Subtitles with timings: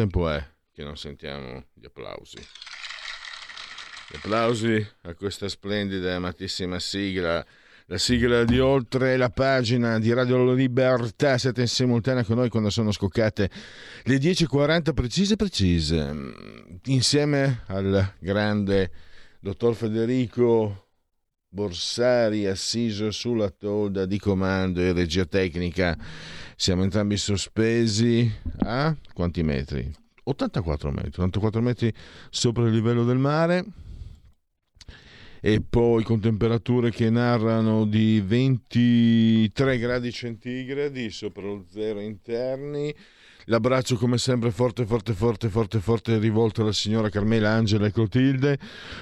[0.00, 2.38] Tempo è che non sentiamo gli applausi?
[4.08, 7.44] Gli applausi a questa splendida e amatissima sigla,
[7.84, 11.36] la sigla di oltre la pagina di Radio Libertà.
[11.36, 13.50] Siete in simultanea con noi quando sono scoccate
[14.04, 16.14] le 10.40 precise precise.
[16.86, 18.90] Insieme al grande
[19.38, 20.89] dottor Federico
[21.52, 25.98] Borsari assiso sulla tolda di comando e regia tecnica.
[26.54, 29.92] Siamo entrambi sospesi a quanti metri?
[30.22, 31.92] 84 metri, 84 metri
[32.30, 33.64] sopra il livello del mare
[35.40, 42.94] e poi con temperature che narrano di 23 gradi centigradi sopra lo zero interni
[43.50, 48.56] L'abbraccio come sempre forte, forte, forte, forte, forte rivolto alla signora Carmela, Angela e Clotilde.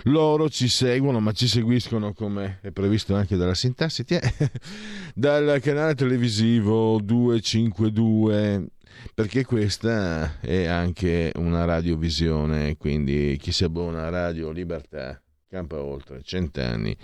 [0.04, 4.06] Loro ci seguono, ma ci seguiscono come è previsto anche dalla sintassi,
[5.14, 8.68] dal canale televisivo 252
[9.14, 16.20] perché questa è anche una radiovisione, quindi chi si abbona a Radio Libertà campa oltre,
[16.22, 16.94] cent'anni.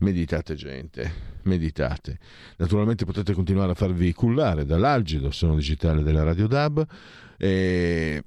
[0.00, 2.18] Meditate gente, meditate.
[2.56, 6.86] Naturalmente potete continuare a farvi cullare dall'algido sono digitale della Radio DAB
[7.36, 8.22] e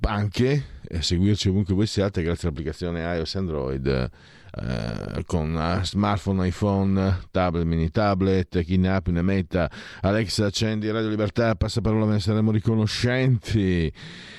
[0.00, 0.64] anche
[1.00, 4.10] seguirci ovunque voi siate grazie all'applicazione iOS Android
[4.56, 9.70] eh, con smartphone, iPhone, tablet, mini tablet, chi ne ha più ne metta.
[10.00, 13.92] Alexa accendi Radio Libertà, passaparola, ve ne saremo riconoscenti.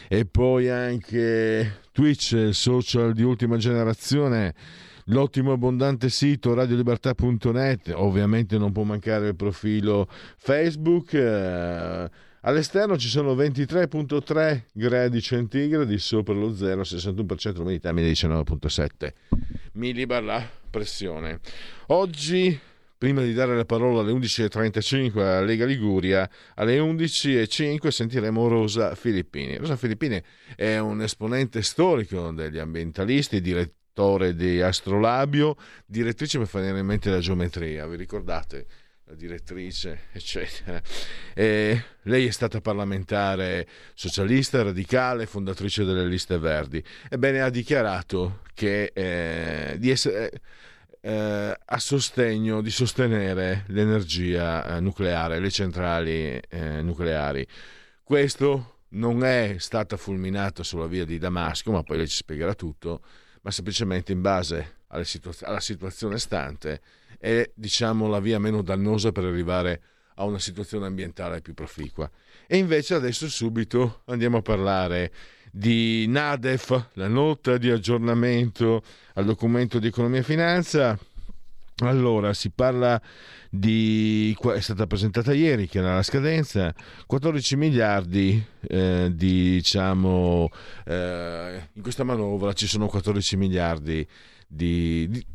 [0.08, 4.54] E poi anche Twitch, social di ultima generazione
[5.06, 10.08] l'ottimo abbondante sito radiolibertà.net, ovviamente non può mancare il profilo
[10.38, 11.14] Facebook.
[11.14, 12.10] Eh,
[12.42, 19.14] all'esterno ci sono 23.3 gradi centigradi sopra lo 0, 61% l'umidità, media 19.7
[19.74, 21.40] millibar la pressione.
[21.88, 22.60] Oggi
[22.98, 29.58] prima di dare la parola alle 11.35 alla Lega Liguria, alle 11.05 sentiremo Rosa Filippini.
[29.58, 30.22] Rosa Filippini
[30.56, 33.84] è un esponente storico degli ambientalisti, direttore
[34.33, 38.66] di Astrolabio, direttrice per fare in mente la geometria, vi ricordate?
[39.07, 40.81] la direttrice, eccetera.
[41.33, 46.83] E lei è stata parlamentare socialista, radicale, fondatrice delle liste verdi.
[47.09, 50.31] Ebbene, ha dichiarato che eh, di essere
[51.01, 57.45] eh, a sostegno di sostenere l'energia eh, nucleare, le centrali eh, nucleari.
[58.03, 63.01] Questo non è stata fulminata sulla via di Damasco, ma poi lei ci spiegherà tutto,
[63.45, 66.81] ma semplicemente in base situa- alla situazione stante
[67.19, 69.81] è diciamo la via meno dannosa per arrivare
[70.16, 72.09] a una situazione ambientale più proficua.
[72.47, 75.11] E invece adesso subito andiamo a parlare
[75.51, 78.81] di NADEF, la nota di aggiornamento
[79.13, 80.97] al documento di economia e finanza.
[81.80, 83.02] Allora, si parla
[83.50, 86.74] di, è stata presentata ieri, che era la scadenza,
[87.06, 90.50] 14 miliardi eh, di, diciamo,
[90.86, 94.08] eh, in questa manovra ci sono 14 miliardi
[94.47, 95.25] di, di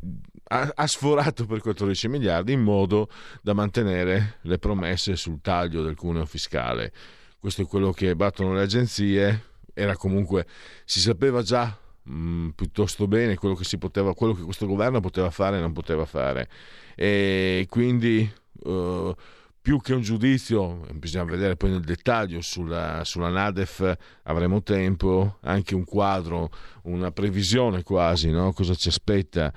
[0.44, 3.10] ha, ha sforato per 14 miliardi in modo
[3.42, 6.90] da mantenere le promesse sul taglio del cuneo fiscale.
[7.38, 10.46] Questo è quello che battono le agenzie, era comunque,
[10.86, 15.30] si sapeva già mh, mm, piuttosto bene quello che, poteva, quello che, questo governo poteva
[15.30, 16.48] fare e non poteva fare.
[16.94, 18.30] E quindi
[18.64, 19.14] uh,
[19.62, 25.74] più che un giudizio, bisogna vedere poi nel dettaglio sulla, sulla Nadef, avremo tempo, anche
[25.74, 26.50] un quadro,
[26.84, 28.52] una previsione quasi, no?
[28.52, 29.52] cosa ci aspetta.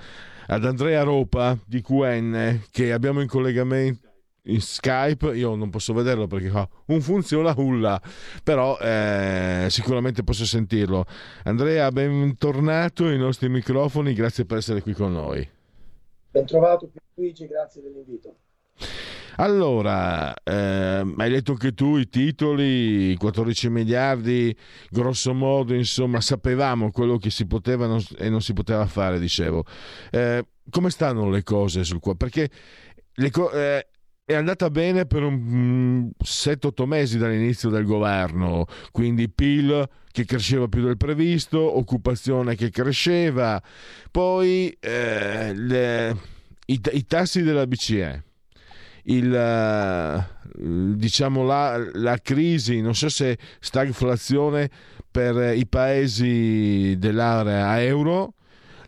[0.48, 4.13] Ad Andrea Ropa di QN, che abbiamo in collegamento
[4.46, 8.02] in Skype, io non posso vederlo perché fa un funziona hulla,
[8.44, 11.06] però eh, sicuramente posso sentirlo.
[11.44, 15.48] Andrea, bentornato ai nostri microfoni, grazie per essere qui con noi.
[16.32, 18.36] Ben trovato Luigi, grazie dell'invito.
[19.38, 24.56] Allora, ehm, hai letto anche tu i titoli, 14 miliardi,
[24.90, 29.64] grosso modo, insomma, sapevamo quello che si poteva non, e non si poteva fare, dicevo.
[30.12, 32.14] Eh, come stanno le cose sul qua?
[32.14, 32.50] Perché
[33.16, 33.88] le co- eh,
[34.26, 40.68] è andata bene per un 7-8 mm, mesi dall'inizio del governo, quindi PIL che cresceva
[40.68, 43.62] più del previsto, occupazione che cresceva,
[44.12, 46.18] poi eh, le,
[46.68, 48.24] i, i, tassi della BCE.
[49.06, 50.28] Il, eh,
[50.96, 54.70] diciamo la, la crisi, non so se stagflazione
[55.12, 58.36] per i paesi dell'area euro,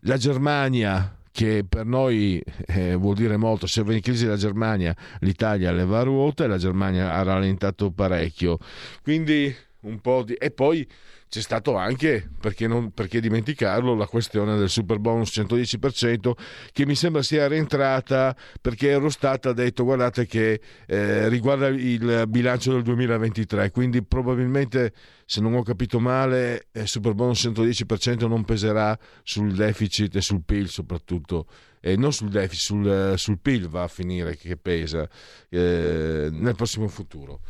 [0.02, 3.68] la Germania che per noi eh, vuol dire molto.
[3.68, 8.58] Se va in crisi la Germania, l'Italia leva ruota e la Germania ha rallentato parecchio.
[9.04, 10.34] Quindi un po' di...
[10.36, 10.88] E poi
[11.28, 16.32] c'è stato anche, perché, non, perché dimenticarlo, la questione del super bonus 110%
[16.72, 22.72] che mi sembra sia rientrata perché Eurostat ha detto guardate che eh, riguarda il bilancio
[22.72, 24.94] del 2023, quindi probabilmente
[25.26, 30.22] se non ho capito male il eh, super bonus 110% non peserà sul deficit e
[30.22, 31.48] sul PIL soprattutto.
[31.82, 35.08] E non sul deficit, sul, sul PIL va a finire che pesa
[35.50, 37.42] eh, nel prossimo futuro.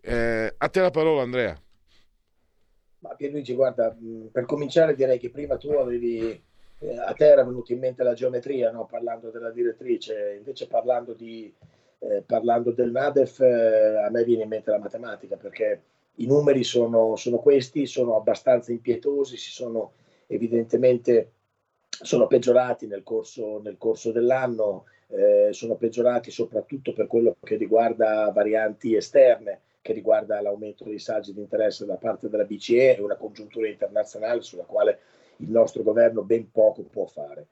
[0.00, 1.60] Eh, a te la parola Andrea.
[3.06, 3.96] Ma Pierluigi, guarda,
[4.32, 6.42] per cominciare direi che prima tu avevi,
[6.78, 8.84] eh, a te era venuta in mente la geometria, no?
[8.84, 11.52] parlando della direttrice, invece parlando, di,
[12.00, 15.82] eh, parlando del NADEF eh, a me viene in mente la matematica, perché
[16.16, 19.92] i numeri sono, sono questi, sono abbastanza impietosi, si sono
[20.26, 21.30] evidentemente
[21.88, 28.30] sono peggiorati nel corso, nel corso dell'anno, eh, sono peggiorati soprattutto per quello che riguarda
[28.34, 33.14] varianti esterne che riguarda l'aumento dei saggi di interesse da parte della BCE e una
[33.14, 34.98] congiuntura internazionale sulla quale
[35.36, 37.46] il nostro governo ben poco può fare.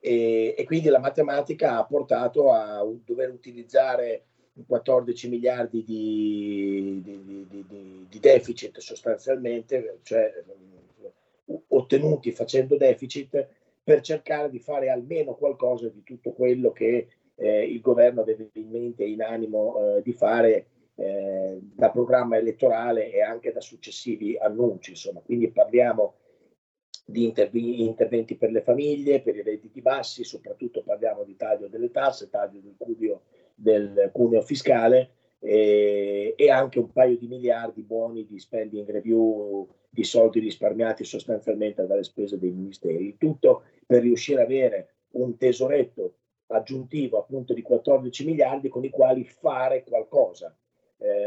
[0.00, 4.24] E, e quindi la matematica ha portato a dover utilizzare
[4.66, 10.32] 14 miliardi di, di, di, di, deficit sostanzialmente, cioè
[11.68, 13.46] ottenuti facendo deficit,
[13.82, 18.70] per cercare di fare almeno qualcosa di tutto quello che eh, il governo aveva in
[18.70, 20.66] mente e in animo eh, di fare
[20.96, 24.90] eh, da programma elettorale e anche da successivi annunci.
[24.90, 25.20] Insomma.
[25.20, 26.14] Quindi parliamo
[27.06, 27.24] di
[27.84, 32.60] interventi per le famiglie, per i redditi bassi, soprattutto parliamo di taglio delle tasse, taglio
[32.60, 33.22] del cuneo,
[33.54, 40.02] del cuneo fiscale e, e, anche un paio di miliardi buoni di spending review di
[40.02, 43.16] soldi risparmiati sostanzialmente dalle spese dei ministeri.
[43.18, 46.14] Tutto per riuscire ad avere un tesoretto
[46.46, 50.56] aggiuntivo appunto di 14 miliardi con i quali fare qualcosa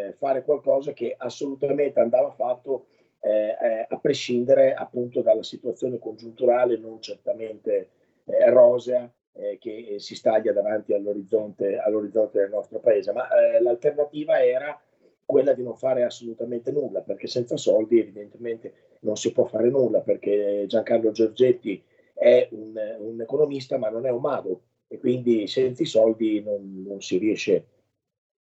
[0.07, 2.87] eh, fare qualcosa che assolutamente andava fatto
[3.19, 7.89] eh, eh, a prescindere appunto dalla situazione congiunturale non certamente
[8.25, 13.27] eh, rosea eh, che si staglia davanti all'orizzonte, all'orizzonte del nostro paese, ma
[13.61, 14.79] l'alternativa era
[15.25, 19.99] quella di non fare assolutamente nulla, perché senza soldi evidentemente non si può fare nulla,
[20.01, 21.83] perché Giancarlo Giorgetti
[22.13, 26.83] è un, un economista ma non è un mago e quindi senza i soldi non,
[26.87, 27.65] non si riesce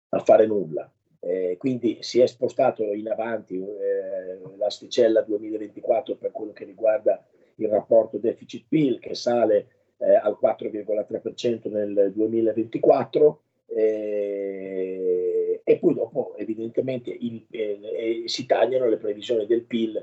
[0.09, 0.91] a fare nulla.
[1.23, 7.23] Eh, quindi si è spostato in avanti eh, l'asticella 2024 per quello che riguarda
[7.57, 9.67] il rapporto deficit-PIL che sale
[9.99, 18.97] eh, al 4,3% nel 2024 eh, e poi dopo evidentemente il, eh, si tagliano le
[18.97, 20.03] previsioni del PIL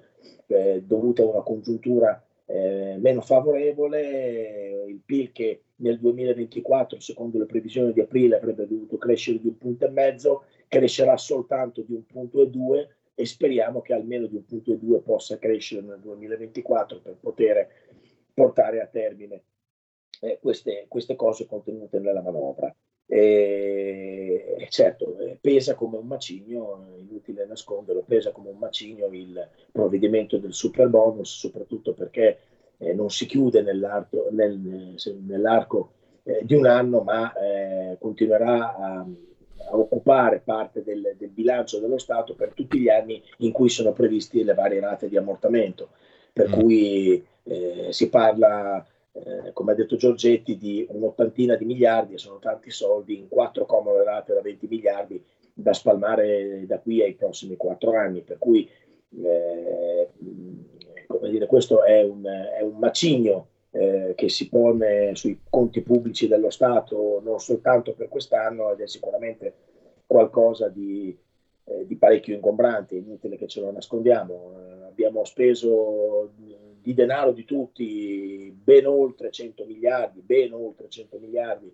[0.84, 8.00] dovute a una congiuntura meno favorevole, il PIL che nel 2024 secondo le previsioni di
[8.00, 12.50] aprile avrebbe dovuto crescere di un punto e mezzo crescerà soltanto di un punto e
[12.50, 17.18] due e speriamo che almeno di un punto e due possa crescere nel 2024 per
[17.20, 17.68] poter
[18.34, 19.42] portare a termine
[20.22, 22.74] eh, queste, queste, cose contenute nella manovra.
[23.10, 30.38] E, certo, eh, pesa come un macigno, inutile nasconderlo, pesa come un macigno il provvedimento
[30.38, 32.40] del super bonus, soprattutto perché
[32.78, 34.96] eh, non si chiude nell'arco, nel,
[35.26, 35.92] nell'arco
[36.24, 39.08] eh, di un anno, ma eh, continuerà a
[39.70, 43.94] a occupare parte del, del, bilancio dello Stato per tutti gli anni in cui sono
[43.94, 45.90] previste le varie rate di ammortamento.
[46.34, 46.52] Per mm.
[46.52, 52.40] cui eh, si parla, eh, come ha detto Giorgetti, di un'ottantina di miliardi, e sono
[52.40, 57.56] tanti soldi, in quattro comode rate da 20 miliardi da spalmare da qui ai prossimi
[57.58, 58.22] quattro anni.
[58.22, 58.70] Per cui,
[59.24, 60.10] eh,
[61.08, 63.48] come dire, questo è un, è un macigno
[63.78, 68.88] eh, che si pone sui conti pubblici dello Stato non soltanto per quest'anno ed è
[68.88, 69.54] sicuramente
[70.08, 71.16] qualcosa di,
[71.66, 74.54] eh, di parecchio ingombrante, inutile che ce lo nascondiamo.
[74.56, 76.32] Eh, abbiamo speso
[76.82, 81.72] di denaro di tutti ben oltre 100 miliardi, ben oltre 100 miliardi,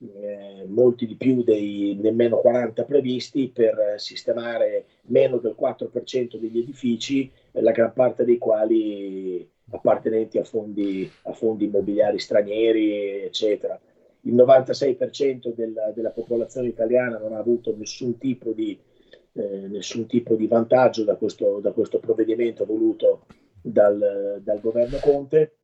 [0.00, 7.30] eh, molti di più dei nemmeno 40 previsti per sistemare meno del 4% degli edifici,
[7.52, 13.78] la gran parte dei quali appartenenti a fondi, a fondi immobiliari stranieri, eccetera.
[14.22, 18.78] il 96% della, della, popolazione italiana non ha avuto nessun tipo di,
[19.32, 23.26] eh, nessun tipo di vantaggio da questo, da questo provvedimento voluto
[23.60, 25.56] dal, dal governo Conte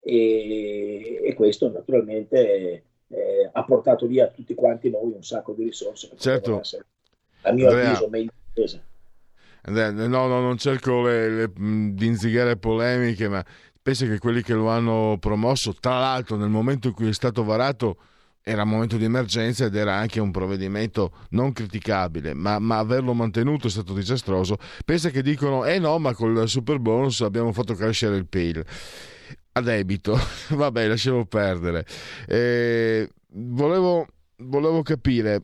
[0.00, 5.64] e, e questo naturalmente eh, ha portato via a tutti quanti noi un sacco di
[5.64, 6.60] risorse certo.
[6.60, 6.86] essere,
[7.42, 8.84] a mio Andrea, avviso meglio spese.
[9.64, 13.44] No, no, non cerco le, le, di inzigare polemiche, ma
[13.80, 17.44] penso che quelli che lo hanno promosso, tra l'altro nel momento in cui è stato
[17.44, 17.96] varato,
[18.42, 23.14] era un momento di emergenza ed era anche un provvedimento non criticabile, ma, ma, averlo
[23.14, 24.56] mantenuto è stato disastroso.
[24.84, 28.64] Pensa che dicono, eh no, ma col super bonus abbiamo fatto crescere il PIL.
[29.52, 30.18] A debito,
[30.50, 31.86] vabbè, lasciamo perdere.
[32.26, 34.06] Eh, volevo,
[34.38, 35.42] volevo capire,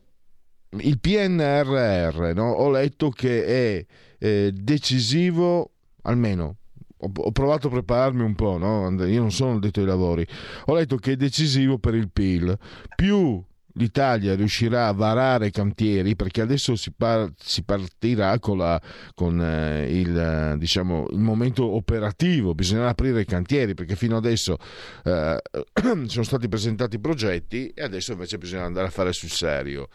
[0.71, 2.51] il PNRR, no?
[2.51, 3.85] ho letto che è
[4.19, 5.71] eh, decisivo,
[6.03, 6.57] almeno
[6.99, 8.89] ho, provato a prepararmi un po', no?
[9.05, 10.27] io non sono detto ai lavori,
[10.65, 12.57] ho letto che è decisivo per il PIL.
[12.95, 13.41] Più
[13.73, 18.81] l'Italia riuscirà a varare cantieri perché adesso si, par- si partirà con, la,
[19.13, 24.57] con eh, il, diciamo, il, momento operativo, bisognerà aprire i cantieri perché fino adesso
[25.05, 25.39] eh,
[26.05, 29.87] sono stati presentati progetti e adesso invece bisogna andare a fare sul serio.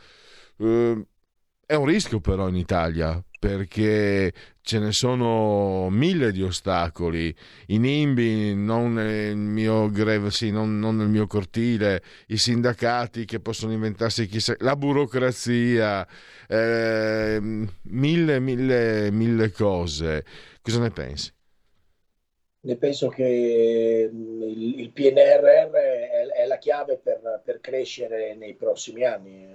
[0.56, 1.06] Eh,
[1.66, 4.32] è un rischio però in Italia perché
[4.62, 7.34] ce ne sono mille di ostacoli.
[7.66, 13.40] I NIMBY, non nel mio, greve, sì, non, non nel mio cortile, i sindacati che
[13.40, 16.06] possono inventarsi chissà, la burocrazia,
[16.48, 17.38] eh,
[17.82, 20.24] mille, mille, mille cose.
[20.62, 21.30] Cosa ne pensi?
[22.60, 25.74] Ne penso che mm, il, PNRR
[26.34, 29.46] è, la chiave per, per, crescere nei prossimi anni.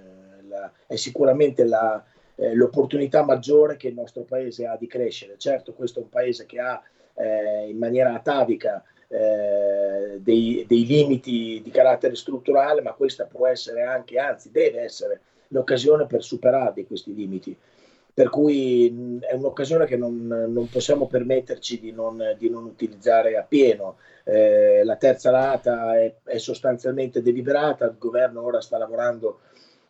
[0.46, 2.04] La, è sicuramente la,
[2.40, 5.34] eh, l'opportunità maggiore che il nostro paese ha di crescere.
[5.36, 6.82] Certo, questo è un paese che ha
[7.14, 13.82] eh, in maniera atavica eh, dei, dei, limiti di carattere strutturale, ma questa può essere
[13.82, 17.54] anche, anzi deve essere l'occasione per superare questi limiti.
[18.12, 23.36] Per cui mh, è un'occasione che non, non possiamo permetterci di non, di non, utilizzare
[23.36, 23.96] appieno.
[24.24, 29.40] Eh, la terza rata è, è sostanzialmente deliberata, il governo ora sta lavorando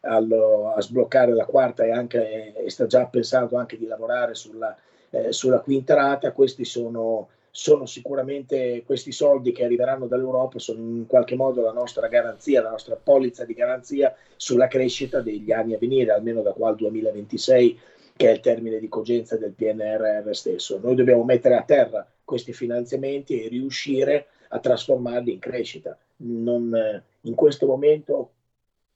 [0.01, 4.77] allo, a sbloccare la quarta e, anche, e, sta già pensando anche di lavorare sulla,
[5.11, 6.33] eh, sulla quinta rata.
[6.33, 12.09] Questi sono, sono, sicuramente questi soldi che arriveranno dall'Europa, sono in qualche modo la nostra
[12.09, 16.69] garanzia, la nostra polizza di garanzia sulla crescita degli anni a venire, almeno da qua
[16.69, 17.81] al 2026
[18.21, 20.79] che è il termine di cogenza del PNRR stesso.
[20.83, 25.97] Noi dobbiamo mettere a terra questi finanziamenti e riuscire a trasformarli in crescita.
[26.17, 28.33] Non, in questo momento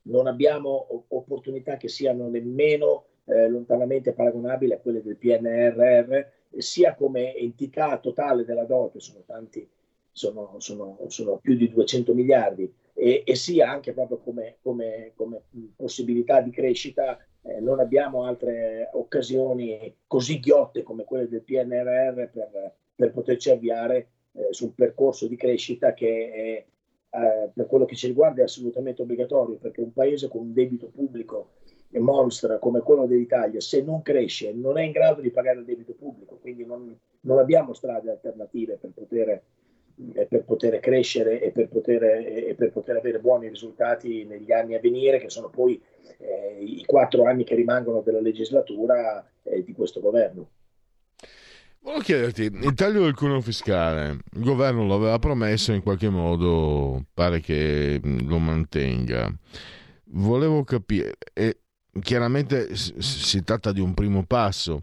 [0.05, 6.27] non abbiamo opportunità che siano nemmeno eh, lontanamente paragonabili a quelle del PNRR,
[6.59, 9.69] sia come entità totale della dote, sono tanti,
[10.11, 15.43] sono, sono, sono più di 200 miliardi, e, e sia anche proprio come, come, come
[15.75, 22.75] possibilità di crescita, eh, non abbiamo altre occasioni così ghiotte come quelle del PNRR per,
[22.95, 26.65] per poterci avviare eh, su un percorso di crescita che è
[27.15, 30.89] eh, per quello che ci riguarda è assolutamente obbligatorio perché un paese con un debito
[30.89, 31.51] pubblico
[32.01, 35.93] monstra come quello dell'Italia, se non cresce, non è in grado di pagare il debito
[35.93, 39.43] pubblico, quindi non, non abbiamo strade alternative per poter,
[40.15, 44.51] eh, per poter crescere e per poter, eh, e per poter, avere buoni risultati negli
[44.51, 45.81] anni a venire, che sono poi
[46.19, 50.49] eh, i quattro anni che rimangono della legislatura eh, di questo governo.
[51.85, 57.05] Volevo chiederti, il taglio del cuneo fiscale, il governo lo aveva promesso in qualche modo
[57.13, 59.31] pare che lo mantenga.
[60.05, 61.59] Volevo capire, e
[62.01, 64.83] chiaramente si tratta di un primo passo.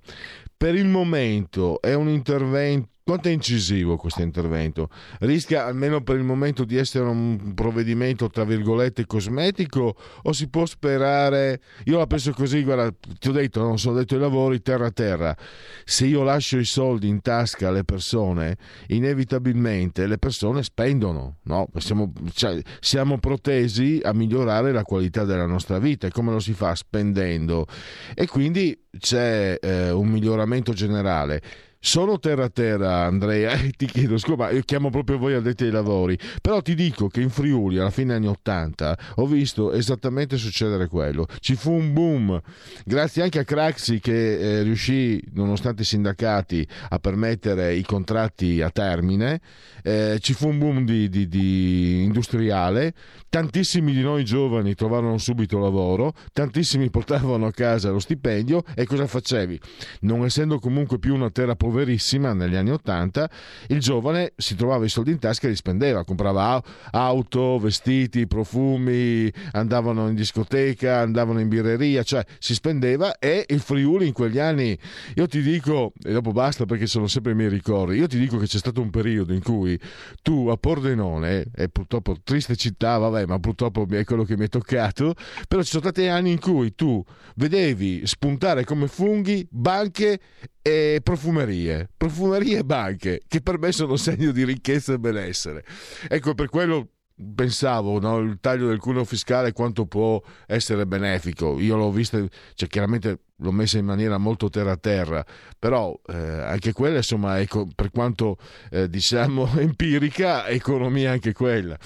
[0.55, 4.89] Per il momento è un intervento quanto è incisivo questo intervento?
[5.19, 10.65] Rischia almeno per il momento di essere un provvedimento tra virgolette cosmetico o si può
[10.65, 11.59] sperare?
[11.85, 12.89] Io la penso così, guarda,
[13.19, 15.35] ti ho detto, non sono detto i lavori terra a terra.
[15.83, 18.55] Se io lascio i soldi in tasca alle persone,
[18.87, 21.67] inevitabilmente le persone spendono, no?
[21.79, 26.53] siamo, cioè, siamo protesi a migliorare la qualità della nostra vita e come lo si
[26.53, 26.75] fa?
[26.75, 27.67] Spendendo.
[28.15, 31.41] E quindi c'è eh, un miglioramento generale
[31.83, 35.71] sono terra a terra, Andrea, e ti chiedo scusa, io chiamo proprio voi addetti ai
[35.71, 40.87] lavori, però ti dico che in Friuli alla fine anni 80 ho visto esattamente succedere
[40.87, 41.25] quello.
[41.39, 42.39] Ci fu un boom,
[42.85, 48.69] grazie anche a Craxi che eh, riuscì, nonostante i sindacati, a permettere i contratti a
[48.69, 49.41] termine,
[49.81, 52.93] eh, ci fu un boom di, di, di industriale,
[53.27, 58.63] tantissimi di noi giovani trovarono subito lavoro, tantissimi portavano a casa lo stipendio.
[58.75, 59.59] E cosa facevi?
[60.01, 63.29] Non essendo comunque più una terra politica, poverissima negli anni Ottanta,
[63.67, 66.61] il giovane si trovava i soldi in tasca e li spendeva, comprava
[66.91, 74.07] auto, vestiti, profumi, andavano in discoteca, andavano in birreria, cioè si spendeva e il Friuli
[74.07, 74.77] in quegli anni,
[75.15, 78.37] io ti dico, e dopo basta perché sono sempre i miei ricordi, io ti dico
[78.37, 79.79] che c'è stato un periodo in cui
[80.21, 84.49] tu a Pordenone, e purtroppo triste città, vabbè, ma purtroppo è quello che mi è
[84.49, 85.15] toccato,
[85.47, 87.01] però ci sono stati anni in cui tu
[87.35, 90.19] vedevi spuntare come funghi banche
[90.61, 91.60] e profumerie,
[91.95, 95.63] profumerie e banche, che per me sono segno di ricchezza e benessere.
[96.07, 96.87] Ecco, per quello
[97.35, 101.59] pensavo no, il taglio del cuneo fiscale quanto può essere benefico.
[101.59, 105.25] Io l'ho visto, cioè chiaramente l'ho messa in maniera molto terra terra,
[105.57, 108.37] però eh, anche quella, insomma, ecco, per quanto
[108.71, 111.77] eh, diciamo empirica, economia anche quella.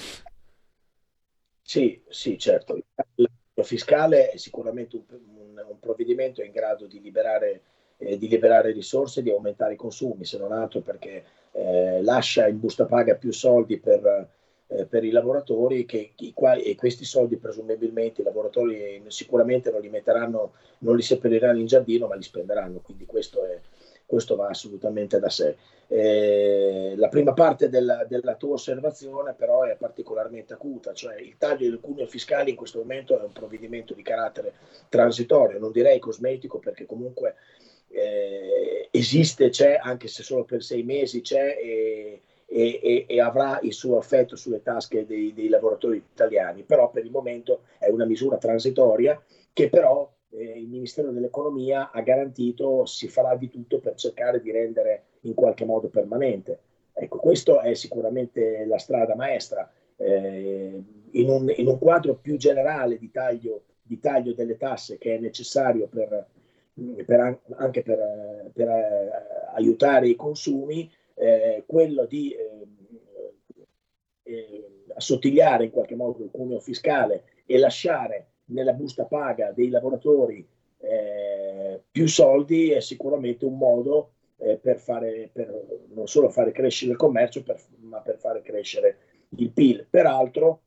[1.62, 2.78] Sì, sì, certo.
[3.16, 3.30] Il
[3.64, 7.62] fiscale è sicuramente un, un, un provvedimento in grado di liberare,
[7.98, 12.48] eh, di liberare, risorse e di aumentare i consumi, se non altro perché eh, lascia
[12.48, 14.28] in busta paga più soldi per,
[14.68, 19.82] eh, per i lavoratori che, i quali, e questi soldi presumibilmente i lavoratori sicuramente non
[19.82, 23.60] li metteranno, non li seppelliranno in giardino, ma li spenderanno, quindi questo, è,
[24.06, 25.56] questo va assolutamente da sé.
[25.88, 31.70] Eh, la prima parte della, della, tua osservazione però è particolarmente acuta, cioè il taglio
[31.70, 34.54] del cuneo fiscale in questo momento è un provvedimento di carattere
[34.90, 37.36] transitorio, non direi cosmetico perché comunque
[37.96, 43.74] eh, esiste, c'è, anche se solo per sei mesi c'è e, e, e, avrà il
[43.74, 48.38] suo effetto sulle tasche dei, dei lavoratori italiani, però per il momento è una misura
[48.38, 49.22] transitoria
[49.54, 54.52] che però eh, il Ministero dell'Economia ha garantito si farà di tutto per cercare di
[54.52, 56.60] rendere in qualche modo permanente.
[56.92, 59.70] Ecco, questa è sicuramente la strada maestra.
[59.98, 65.16] Eh, in, un, in, un, quadro più generale di taglio, di taglio delle tasse che
[65.16, 66.28] è necessario per,
[67.06, 72.68] per, anche per, per uh, aiutare i consumi, eh, quello di eh,
[74.24, 80.46] eh, assottigliare in qualche modo il cuneo fiscale e lasciare nella busta paga dei lavoratori
[80.80, 86.92] eh, più soldi è sicuramente un modo eh, per fare per non solo fare crescere
[86.92, 88.98] il commercio, per, ma per fare crescere
[89.38, 89.88] il PIL.
[89.90, 90.62] Peraltro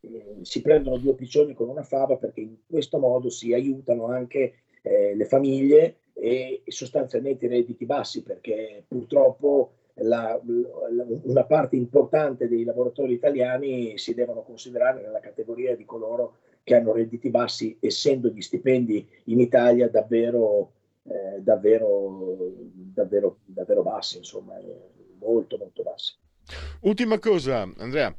[0.00, 4.60] eh, si prendono due piccioni con una fava perché in questo modo si aiutano anche
[4.86, 12.48] eh, le famiglie e, sostanzialmente i redditi bassi perché purtroppo la, la, una parte importante
[12.48, 18.28] dei lavoratori italiani si devono considerare nella categoria di coloro che hanno redditi bassi, essendo
[18.28, 20.72] gli stipendi in Italia davvero,
[21.04, 24.74] eh, davvero, davvero, davvero bassi, insomma, eh,
[25.18, 26.16] molto, molto bassi.
[26.80, 28.14] Ultima cosa, Andrea.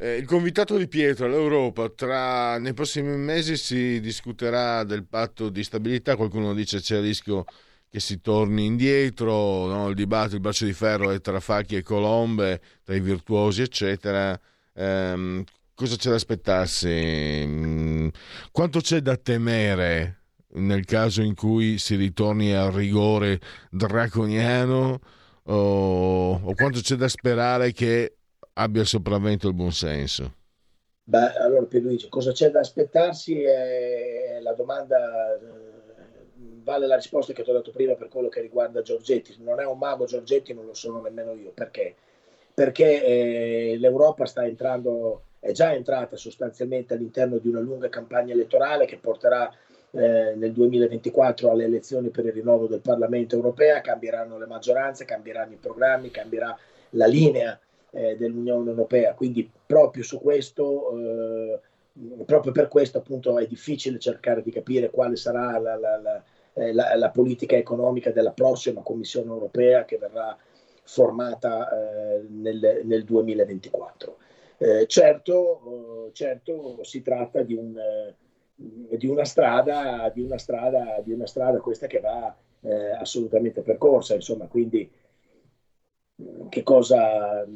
[0.00, 5.64] Eh, il convitato di Pietro all'Europa, tra, nei prossimi mesi si discuterà del patto di
[5.64, 7.44] stabilità, qualcuno dice c'è il rischio
[7.90, 9.88] che si torni indietro, no?
[9.88, 14.38] il dibattito, il braccio di ferro è tra Facchi e Colombe, tra i virtuosi eccetera.
[14.72, 17.42] Eh, cosa c'è da aspettarsi?
[17.44, 18.08] Mm,
[18.52, 20.18] quanto c'è da temere
[20.50, 25.00] nel caso in cui si ritorni al rigore draconiano
[25.44, 28.17] o, o quanto c'è da sperare che
[28.58, 30.34] abbia il sopravvento il buonsenso?
[31.04, 33.40] Beh, allora Pierluigi, cosa c'è da aspettarsi?
[33.40, 35.38] È la domanda, eh,
[36.62, 39.36] vale la risposta che ti ho dato prima per quello che riguarda Giorgetti.
[39.38, 41.50] Non è un mago Giorgetti, non lo sono nemmeno io.
[41.54, 41.94] Perché?
[42.52, 48.86] Perché eh, l'Europa sta entrando è già entrata sostanzialmente all'interno di una lunga campagna elettorale
[48.86, 49.48] che porterà
[49.92, 55.54] eh, nel 2024 alle elezioni per il rinnovo del Parlamento europeo, cambieranno le maggioranze, cambieranno
[55.54, 56.58] i programmi, cambierà
[56.90, 57.58] la linea
[57.90, 59.14] eh, dell'Unione Europea.
[59.14, 61.60] Quindi proprio su questo, eh,
[62.24, 66.24] proprio per questo appunto è difficile cercare di capire quale sarà la, la, la,
[66.54, 70.36] eh, la politica economica della prossima Commissione Europea che verrà
[70.82, 74.16] formata eh, nel, nel 2024.
[74.60, 77.80] Eh, certo, certo, si tratta di, un,
[78.54, 84.14] di, una strada, di, una strada, di una strada questa che va eh, assolutamente percorsa,
[84.14, 84.90] insomma, quindi
[86.48, 87.46] che cosa,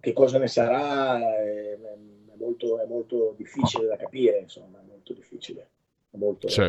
[0.00, 5.12] che cosa ne sarà è, è, molto, è, molto, difficile da capire, insomma, è molto
[5.12, 5.68] difficile,
[6.10, 6.68] è, molto, cioè.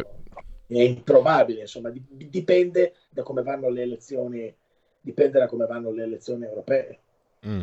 [0.68, 4.56] è improbabile, insomma, dipende da come vanno le elezioni,
[5.00, 7.00] dipende da come vanno le elezioni europee.
[7.48, 7.62] Mm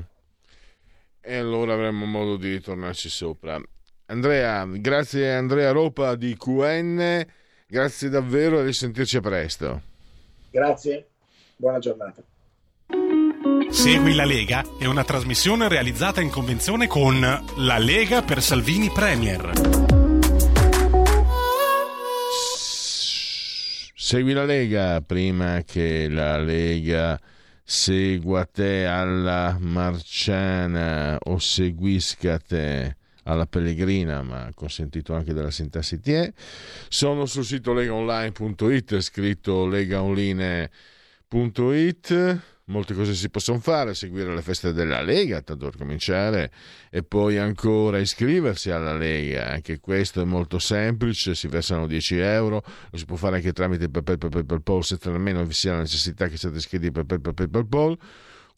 [1.28, 3.60] e allora avremo modo di ritornarci sopra.
[4.06, 7.26] Andrea, grazie Andrea Ropa di QN,
[7.66, 9.82] grazie davvero e risentirci presto.
[10.50, 11.08] Grazie,
[11.56, 12.22] buona giornata.
[13.70, 19.52] Segui la Lega è una trasmissione realizzata in convenzione con La Lega per Salvini Premier.
[23.94, 27.20] Segui la Lega prima che la Lega
[27.62, 36.32] segua te alla Marciana o seguisca te alla Pellegrina, ma consentito anche dalla sintassi TE.
[36.88, 45.00] Sono sul sito legaonline.it, scritto legaonline.it molte cose si possono fare, seguire le feste della
[45.00, 46.50] Lega, tanto per cominciare,
[46.90, 52.64] e poi ancora iscriversi alla Lega, anche questo è molto semplice, si versano 10 euro,
[52.90, 56.56] lo si può fare anche tramite PayPal, senza nemmeno vi sia la necessità che siate
[56.56, 57.98] iscritti per PayPal,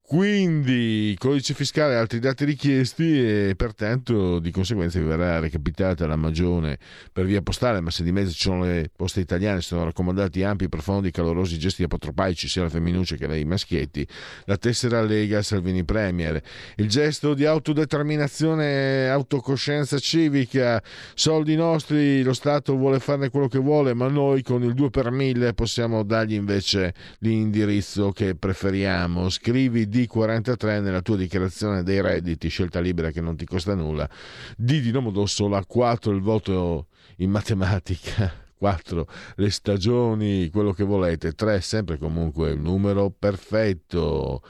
[0.08, 6.16] quindi codice fiscale e altri dati richiesti e pertanto di conseguenza vi verrà recapitata la
[6.16, 6.78] magione
[7.12, 10.70] per via postale, ma se di mezzo ci sono le poste italiane, sono raccomandati ampi,
[10.70, 14.08] profondi, calorosi gesti apotropaici sia alle femminucce che ai maschietti,
[14.46, 16.40] la tessera Lega Salvini Premier,
[16.76, 23.92] il gesto di autodeterminazione autocoscienza civica, soldi nostri, lo Stato vuole farne quello che vuole,
[23.92, 29.28] ma noi con il 2 per 1000 possiamo dargli invece l'indirizzo che preferiamo.
[29.28, 34.08] Scrivi di D43 nella tua dichiarazione dei redditi, scelta libera che non ti costa nulla,
[34.56, 41.60] D di Domodossola, 4 il voto in matematica, 4 le stagioni, quello che volete, 3
[41.60, 44.42] sempre comunque il numero perfetto.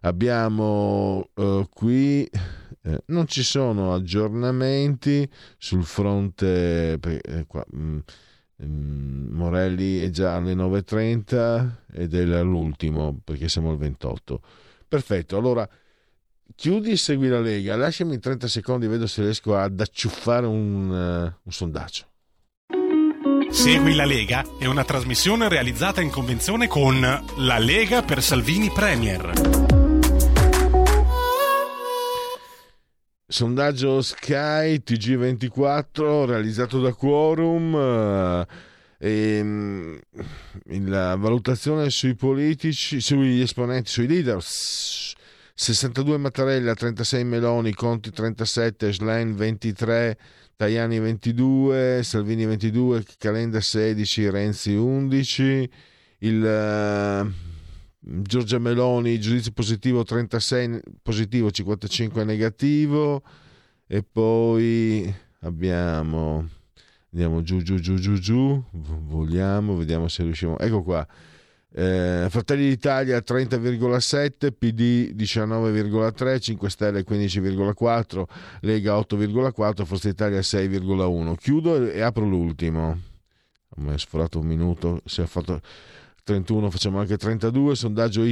[0.00, 2.28] Abbiamo uh, qui
[2.86, 7.98] eh, non ci sono aggiornamenti sul fronte eh, qua, mh, mm,
[8.64, 14.40] mm, Morelli è già alle 9.30 ed è l'ultimo perché siamo al 28
[14.88, 15.68] Perfetto, allora
[16.54, 21.40] chiudi e segui la Lega, lasciami 30 secondi, vedo se riesco ad acciuffare un, uh,
[21.42, 22.04] un sondaggio.
[23.50, 29.32] Segui la Lega è una trasmissione realizzata in convenzione con La Lega per Salvini Premier.
[33.28, 37.74] Sondaggio Sky TG24 realizzato da Quorum.
[37.74, 38.46] Uh,
[38.98, 39.98] e, ehm,
[40.88, 44.42] la valutazione sui politici, sugli esponenti, sui leader.
[45.58, 50.18] 62 Mattarella, 36 Meloni, Conti 37, Schlein 23,
[50.56, 55.70] Tajani 22, Salvini 22, Calenda 16, Renzi 11,
[56.18, 57.32] il uh,
[57.98, 63.22] Giorgia Meloni, giudizio positivo 36 positivo, 55 negativo
[63.86, 66.48] e poi abbiamo
[67.16, 68.62] andiamo giù giù giù giù giù.
[68.72, 70.58] Vogliamo vediamo se riusciamo.
[70.58, 71.06] Ecco qua.
[71.72, 78.24] Eh, Fratelli d'Italia 30,7 PD 19,3 5 Stelle 15,4
[78.60, 83.00] Lega 8,4 Forza Italia 6,1 chiudo e apro l'ultimo.
[83.76, 85.60] Mi è sforato un minuto si è fatto
[86.22, 88.24] 31 facciamo anche 32 sondaggio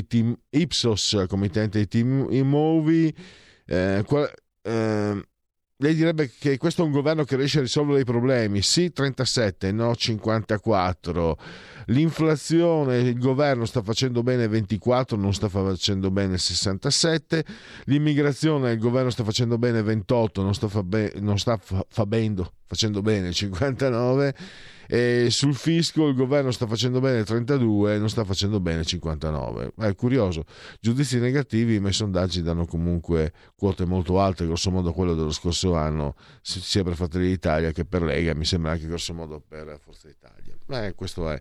[0.51, 3.15] Ipsos committente IT Immovi
[3.67, 4.31] eh, qual,
[4.63, 5.27] eh,
[5.79, 8.63] lei direbbe che questo è un governo che riesce a risolvere i problemi.
[8.63, 11.39] Sì, 37, no 54.
[11.87, 17.45] L'inflazione, il governo sta facendo bene 24, non sta facendo bene 67.
[17.85, 22.53] L'immigrazione, il governo sta facendo bene 28, non sta, fa be- non sta fa- fabendo,
[22.67, 24.35] facendo bene 59
[24.87, 29.73] e sul fisco il governo sta facendo bene 32 e non sta facendo bene 59.
[29.79, 30.45] È curioso,
[30.81, 35.75] giudizi negativi, ma i sondaggi danno comunque quote molto alte, grosso modo quello dello scorso
[35.75, 40.09] anno, sia per Fratelli d'Italia che per Lega, mi sembra anche grosso modo per Forza
[40.09, 40.55] Italia.
[40.87, 41.41] Eh, questo è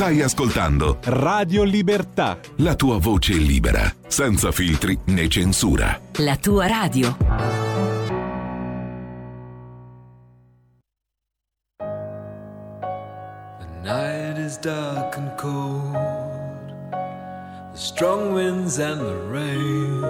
[0.00, 2.38] Stai ascoltando Radio Libertà.
[2.60, 6.00] La tua voce libera, senza filtri né censura.
[6.20, 7.14] La tua radio.
[13.58, 15.92] The night is dark and cold.
[17.72, 20.00] The strong winds and the rain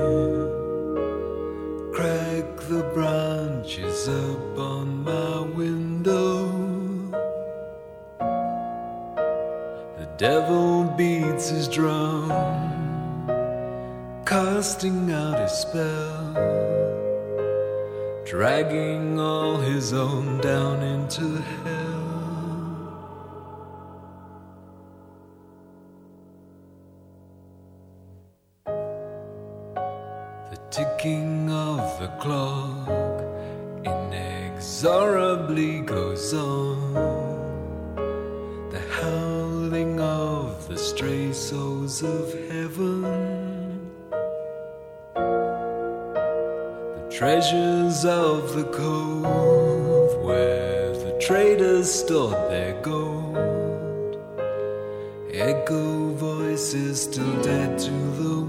[1.93, 6.50] crack the branches up on my window.
[10.21, 12.29] Devil beats his drum,
[14.27, 16.35] casting out his spell,
[18.27, 21.97] dragging all his own down into hell.
[30.51, 33.23] The ticking of the clock
[33.87, 37.10] inexorably goes on.
[41.01, 43.01] Stray souls of heaven.
[45.15, 53.35] The treasures of the cove where the traders stored their gold.
[55.33, 58.40] Echo voices still dead to the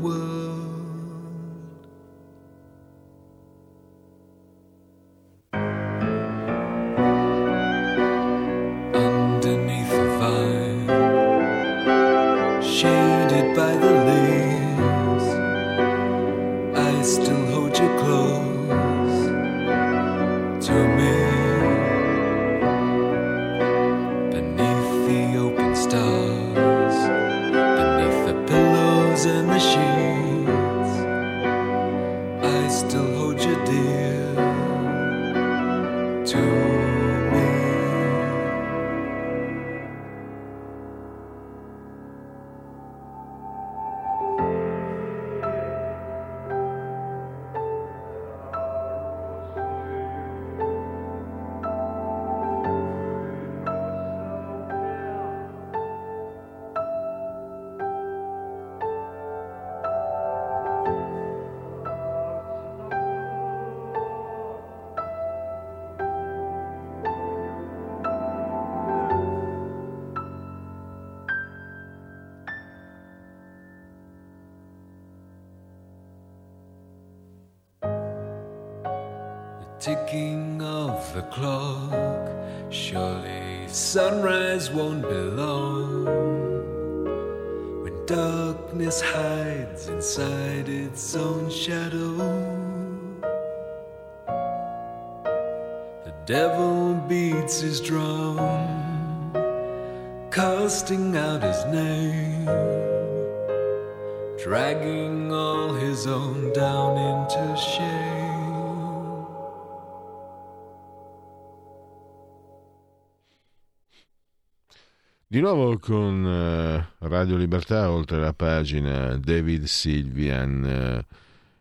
[115.54, 121.06] Nuovo con eh, Radio Libertà, oltre la pagina David Silvian, eh,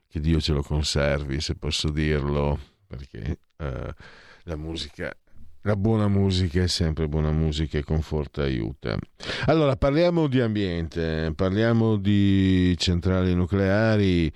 [0.07, 3.95] che Dio ce lo conservi, se posso dirlo, perché eh,
[4.45, 5.13] la musica,
[5.63, 8.97] la buona musica è sempre buona musica e conforta aiuta.
[9.47, 14.33] Allora, parliamo di ambiente, parliamo di centrali nucleari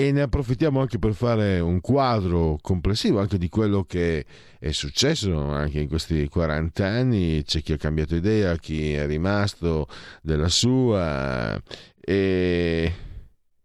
[0.00, 4.24] e ne approfittiamo anche per fare un quadro complessivo anche di quello che
[4.58, 7.42] è successo anche in questi 40 anni.
[7.44, 9.88] C'è chi ha cambiato idea, chi è rimasto
[10.22, 11.60] della sua
[12.00, 12.94] e,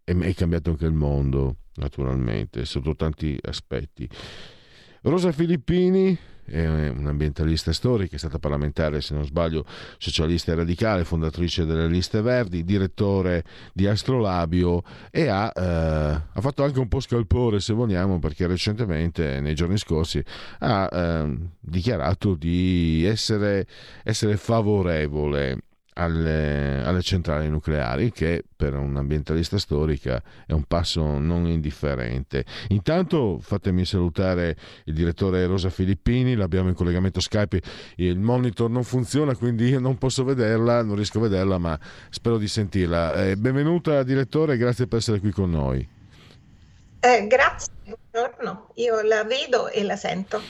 [0.04, 4.10] e è cambiato anche il mondo, naturalmente, sotto tanti aspetti.
[5.08, 9.63] Rosa Filippini è un'ambientalista storica, è stata parlamentare, se non sbaglio,
[10.00, 16.63] socialista e radicale, fondatrice delle liste verdi, direttore di Astrolabio e ha, eh, ha fatto
[16.63, 20.24] anche un po' scalpore, se vogliamo, perché recentemente, nei giorni scorsi,
[20.60, 23.68] ha eh, dichiarato di essere,
[24.04, 25.60] essere favorevole
[25.97, 32.45] alle, alle, centrali nucleari, che per un ambientalista storica è un passo non indifferente.
[32.69, 34.55] Intanto fatemi salutare
[34.86, 37.62] il direttore Rosa Filippini, l'abbiamo in collegamento Skype,
[37.97, 41.79] il monitor non funziona, quindi io non posso vederla, non riesco a vederla, ma
[42.10, 43.13] spero di sentirla.
[43.25, 45.88] Eh, benvenuta direttore, grazie per essere qui con noi.
[46.99, 50.41] Eh, grazie, buongiorno, io la vedo e la sento.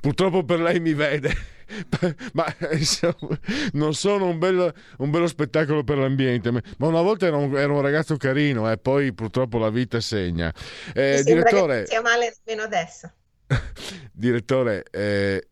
[0.00, 1.56] Purtroppo per lei mi vede
[2.32, 3.38] ma insomma,
[3.72, 7.72] non sono un bello, un bello, spettacolo per l'ambiente, ma una volta era un, era
[7.72, 10.52] un ragazzo carino e eh, poi purtroppo la vita segna.
[10.94, 13.12] Eh, direttore, sia male nemmeno adesso.
[14.12, 15.48] direttore, eh,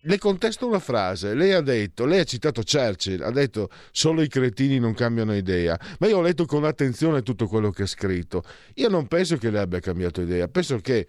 [0.00, 1.34] le contesto una frase.
[1.34, 5.78] Lei ha detto, lei ha citato Churchill, ha detto solo i cretini non cambiano idea,
[5.98, 8.42] ma io ho letto con attenzione tutto quello che ha scritto.
[8.74, 11.06] Io non penso che lei abbia cambiato idea, penso che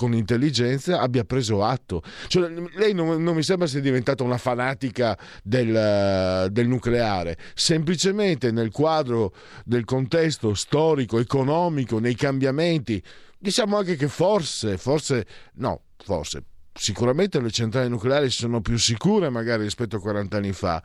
[0.00, 2.02] con intelligenza abbia preso atto.
[2.26, 8.70] Cioè, lei non, non, mi sembra sia diventata una fanatica del, del, nucleare, semplicemente nel
[8.70, 13.02] quadro del contesto storico, economico, nei cambiamenti,
[13.38, 19.64] diciamo anche che forse, forse, no, forse, sicuramente le centrali nucleari sono più sicure magari
[19.64, 20.82] rispetto a 40 anni fa.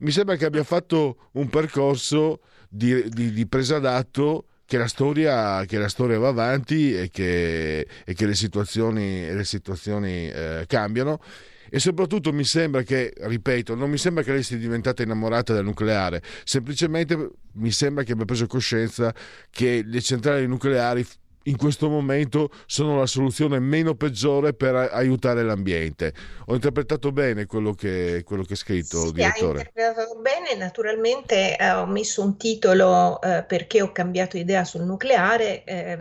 [0.00, 5.64] Mi sembra che abbia fatto un percorso di, di, di presa d'atto che la storia,
[5.64, 11.22] che la storia va avanti e che, e che le situazioni, le situazioni eh, cambiano.
[11.70, 15.64] E soprattutto mi sembra che, ripeto, non mi sembra che lei sia diventata innamorata del
[15.64, 19.14] nucleare, semplicemente mi sembra che abbia preso coscienza
[19.50, 21.06] che le centrali nucleari
[21.44, 26.12] in questo momento sono la soluzione meno peggiore per aiutare l'ambiente.
[26.46, 29.60] Ho interpretato bene quello che, quello che è scritto, sì, direttore.
[29.60, 34.82] Hai interpretato bene, naturalmente eh, ho messo un titolo eh, perché ho cambiato idea sul
[34.82, 35.98] nucleare, eh,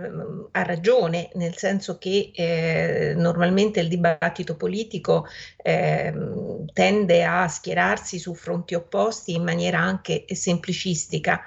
[0.51, 8.33] ha ragione, nel senso che eh, normalmente il dibattito politico ehm, tende a schierarsi su
[8.33, 11.41] fronti opposti in maniera anche semplicistica.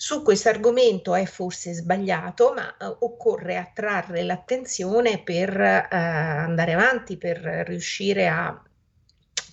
[0.00, 7.16] Su questo argomento è forse sbagliato, ma eh, occorre attrarre l'attenzione per eh, andare avanti,
[7.16, 8.62] per riuscire a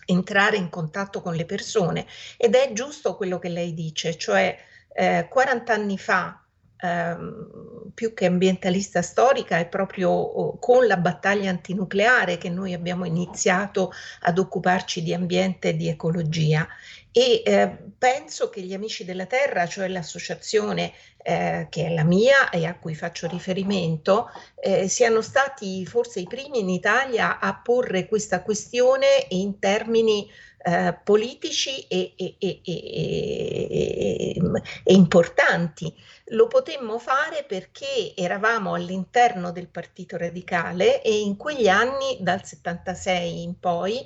[0.06, 2.06] entrare in contatto con le persone.
[2.38, 4.56] Ed è giusto quello che lei dice, cioè
[4.94, 6.45] eh, 40 anni fa
[6.86, 13.06] ehm, più che ambientalista storica, è proprio oh, con la battaglia antinucleare che noi abbiamo
[13.06, 16.68] iniziato ad occuparci di ambiente e di ecologia.
[17.12, 20.92] E eh, penso che gli Amici della Terra, cioè l'associazione
[21.24, 26.28] eh, che è la mia e a cui faccio riferimento, eh, siano stati forse i
[26.28, 30.30] primi in Italia a porre questa questione in termini
[30.68, 34.42] eh, politici e, e, e, e,
[34.86, 35.94] importanti.
[36.30, 43.44] Lo potemmo fare perché eravamo all'interno del Partito Radicale e in quegli anni, dal 76
[43.44, 44.04] in poi,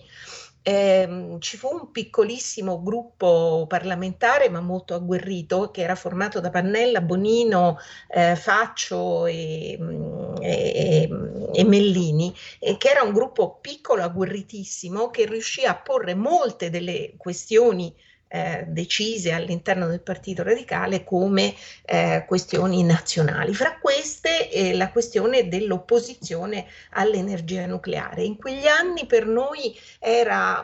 [0.62, 7.02] eh, ci fu un piccolissimo gruppo parlamentare ma molto agguerrito che era formato da Pannella,
[7.02, 11.10] Bonino, eh, Faccio e, mm, e,
[11.54, 17.14] e Mellini, e che era un gruppo piccolo, agguerritissimo, che riuscì a porre molte delle
[17.18, 17.94] questioni
[18.30, 23.54] eh, decise all'interno del Partito Radicale come eh, questioni nazionali.
[23.54, 28.24] Fra queste eh, la questione dell'opposizione all'energia nucleare.
[28.24, 30.64] In quegli anni per noi era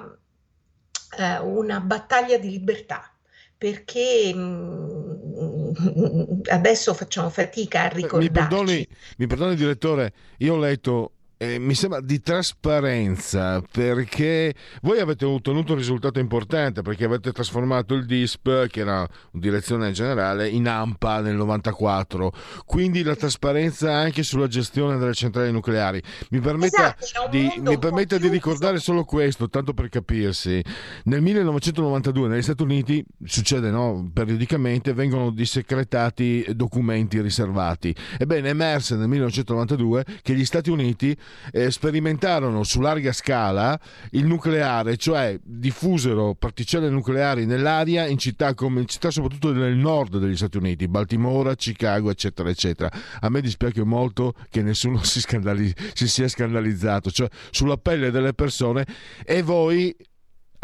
[1.18, 3.10] eh, una battaglia di libertà
[3.58, 8.32] perché mh, mm, adesso facciamo fatica a ricordarci.
[8.32, 11.15] Mi perdoni, mi perdoni direttore, io ho letto
[11.54, 17.94] eh, mi sembra di trasparenza perché voi avete ottenuto un risultato importante perché avete trasformato
[17.94, 22.34] il DISP che era un direzione generale in AMPA nel 94
[22.66, 26.02] quindi la trasparenza anche sulla gestione delle centrali nucleari.
[26.30, 30.64] Mi permetta, esatto, di, mi permetta di, ricordare solo questo tanto per capirsi.
[31.06, 37.96] Nel 1992 negli Stati Uniti succede no, periodicamente vengono dissecretati documenti riservati.
[38.18, 41.16] Ebbene emerse nel 1992 che gli Stati Uniti
[41.52, 43.80] eh, sperimentarono su larga scala
[44.12, 50.18] il nucleare, cioè diffusero particelle nucleari nell'aria in città, come, in città soprattutto nel nord
[50.18, 52.92] degli Stati Uniti, Baltimora, Chicago, eccetera, eccetera.
[53.20, 58.34] A me dispiace molto che nessuno si, scandali- si sia scandalizzato, cioè sulla pelle delle
[58.34, 58.86] persone
[59.24, 59.96] e voi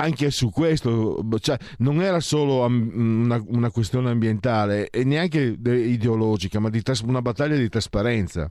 [0.02, 6.70] anche su questo, cioè, non era solo una, una, questione ambientale e neanche ideologica, ma
[6.70, 8.50] di una battaglia di trasparenza.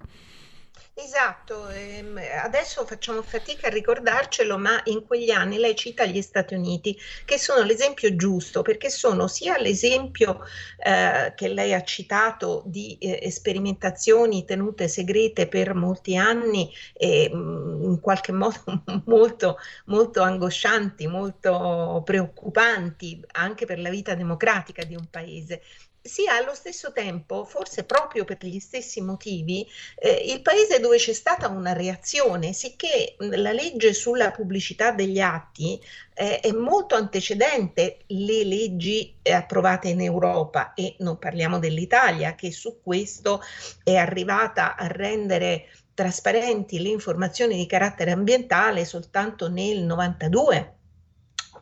[1.02, 6.54] Esatto, ehm, adesso facciamo fatica a ricordarcelo, ma in quegli anni lei cita gli Stati
[6.54, 10.40] Uniti, che sono l'esempio giusto, perché sono sia l'esempio
[10.76, 17.38] eh, che lei ha citato di eh, sperimentazioni tenute segrete per molti anni e mh,
[17.38, 18.62] mm, in qualche modo
[19.06, 25.62] molto, molto angoscianti, molto preoccupanti anche per la vita democratica di un paese,
[26.02, 31.12] sia allo stesso tempo, forse proprio per gli stessi motivi, eh, il paese dove c'è
[31.12, 35.80] stata una reazione, sicché la legge sulla pubblicità degli atti
[36.14, 42.50] eh, è molto antecedente le leggi eh, approvate in Europa e non parliamo dell'Italia che
[42.50, 43.42] su questo
[43.82, 50.74] è arrivata a rendere trasparenti le informazioni di carattere ambientale soltanto nel 92.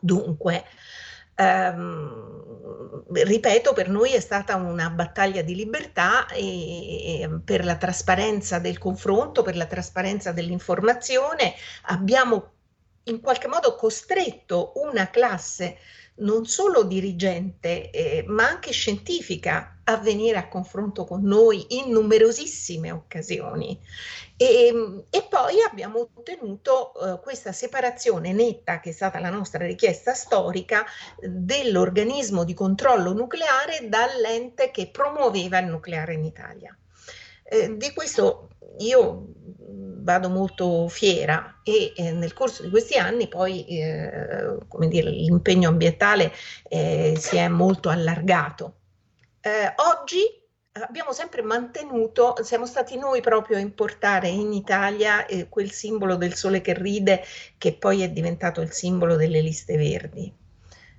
[0.00, 0.64] Dunque,
[1.38, 8.58] ehm, ripeto, per noi è stata una battaglia di libertà e, e per la trasparenza
[8.58, 11.54] del confronto, per la trasparenza dell'informazione.
[11.84, 12.52] Abbiamo
[13.04, 15.78] in qualche modo costretto una classe
[16.18, 22.90] non solo dirigente, eh, ma anche scientifica a venire a confronto con noi in numerosissime
[22.90, 23.78] occasioni.
[24.36, 30.14] E, e poi abbiamo ottenuto eh, questa separazione netta, che è stata la nostra richiesta
[30.14, 30.84] storica,
[31.20, 36.76] dell'organismo di controllo nucleare dall'ente che promuoveva il nucleare in Italia.
[37.50, 39.28] Eh, di questo io
[40.08, 44.58] vado molto fiera e eh, nel corso di questi anni poi eh,
[44.88, 46.30] dire, l'impegno ambientale
[46.68, 48.74] eh, si è molto allargato.
[49.40, 50.20] Eh, oggi
[50.72, 56.60] abbiamo sempre mantenuto, siamo stati noi proprio a importare in Italia quel simbolo del sole
[56.60, 57.22] che ride
[57.56, 60.37] che poi è diventato il simbolo delle liste verdi.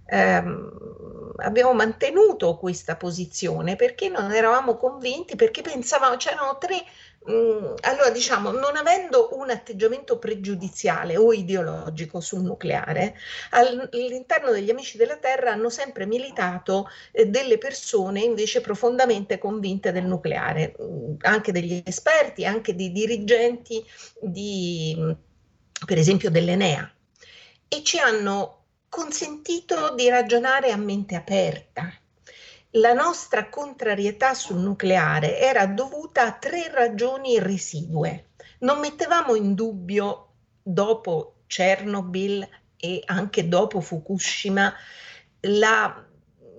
[0.09, 6.83] Ehm, abbiamo mantenuto questa posizione perché non eravamo convinti, perché pensavamo, c'erano tre
[7.29, 13.15] Mm, allora, diciamo, non avendo un atteggiamento pregiudiziale o ideologico sul nucleare,
[13.51, 20.05] all'interno degli Amici della Terra hanno sempre militato eh, delle persone invece profondamente convinte del
[20.05, 23.83] nucleare, mm, anche degli esperti, anche di dirigenti
[24.21, 24.97] di,
[25.85, 26.89] per esempio, dell'Enea,
[27.67, 28.58] e ci hanno
[28.89, 31.93] consentito di ragionare a mente aperta
[32.73, 38.27] la nostra contrarietà sul nucleare era dovuta a tre ragioni residue.
[38.59, 40.27] Non mettevamo in dubbio,
[40.61, 44.71] dopo Chernobyl e anche dopo Fukushima,
[45.41, 46.05] la,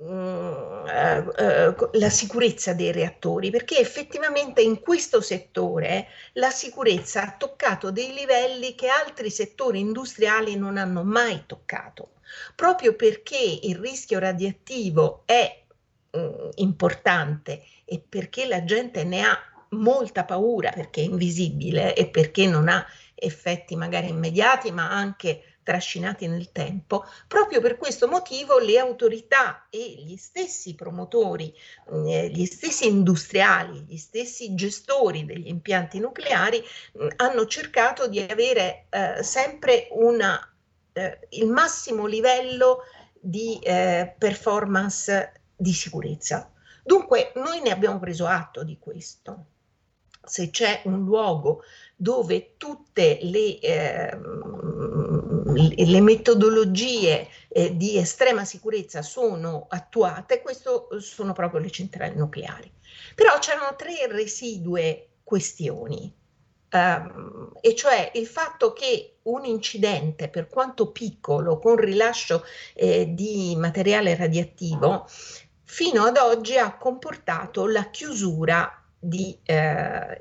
[0.03, 7.93] mm, eh, la sicurezza dei reattori, perché effettivamente in questo settore la sicurezza ha toccato
[7.93, 12.14] dei livelli che altri settori industriali non hanno mai toccato,
[12.55, 15.64] proprio perché il rischio radioattivo è
[16.11, 19.39] eh, importante e perché la gente ne ha
[19.70, 26.26] molta paura perché è invisibile e perché non ha effetti magari immediati ma anche trascinati
[26.26, 31.55] nel tempo, proprio per questo motivo le autorità e gli stessi promotori,
[32.07, 36.61] eh, gli stessi industriali, gli stessi gestori degli impianti nucleari
[36.95, 40.41] mh, hanno cercato di avere eh, sempre una,
[40.93, 42.82] eh, il massimo livello
[43.20, 46.51] di eh, performance di sicurezza.
[46.82, 49.47] Dunque noi ne abbiamo preso atto di questo.
[50.22, 51.62] Se c'è un luogo
[51.97, 54.18] dove tutte le, eh,
[55.55, 62.72] le metodologie eh, di estrema sicurezza sono attuate, questo sono proprio le centrali nucleari.
[63.14, 66.12] Però c'erano tre residue questioni,
[66.73, 72.45] Um, e cioè il fatto che un incidente, per quanto piccolo, con rilascio
[72.75, 75.07] eh, di materiale radioattivo,
[75.64, 80.18] fino ad oggi ha comportato la chiusura di eh,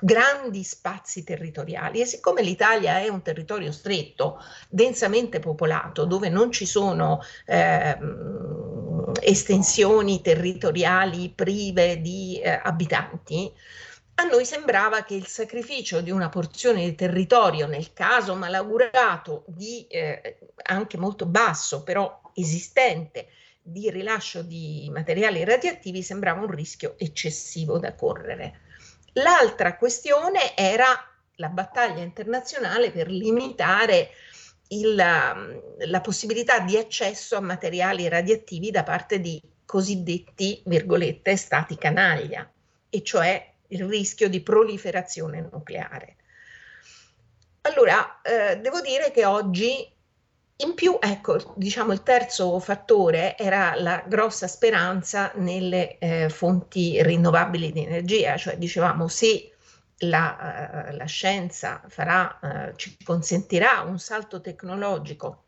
[0.00, 2.00] grandi spazi territoriali.
[2.00, 4.38] E siccome l'Italia è un territorio stretto,
[4.68, 7.98] densamente popolato, dove non ci sono eh,
[9.20, 13.52] estensioni territoriali prive di eh, abitanti,
[14.14, 19.86] a noi sembrava che il sacrificio di una porzione di territorio, nel caso malaugurato di
[19.88, 23.28] eh, anche molto basso, però esistente,
[23.62, 28.60] di rilascio di materiali radioattivi sembrava un rischio eccessivo da correre.
[29.14, 30.86] L'altra questione era
[31.36, 34.10] la battaglia internazionale per limitare
[34.68, 42.50] il, la possibilità di accesso a materiali radioattivi da parte di cosiddetti, virgolette, stati canaglia,
[42.90, 46.16] e cioè il rischio di proliferazione nucleare.
[47.62, 49.88] Allora, eh, devo dire che oggi
[50.56, 57.72] in più, ecco, diciamo il terzo fattore era la grossa speranza nelle eh, fonti rinnovabili
[57.72, 59.52] di energia, cioè dicevamo se
[59.98, 65.44] la, uh, la scienza farà, uh, ci consentirà un salto tecnologico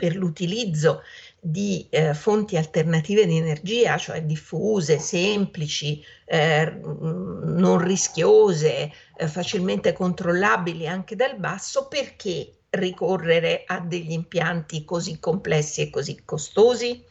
[0.00, 1.02] per l'utilizzo
[1.38, 10.88] di eh, fonti alternative di energia, cioè diffuse, semplici, eh, non rischiose, eh, facilmente controllabili
[10.88, 17.04] anche dal basso, perché ricorrere a degli impianti così complessi e così costosi?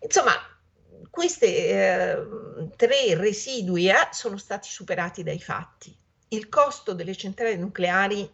[0.00, 0.32] Insomma,
[1.10, 2.16] questi eh,
[2.76, 5.94] tre residui A sono stati superati dai fatti.
[6.28, 8.26] Il costo delle centrali nucleari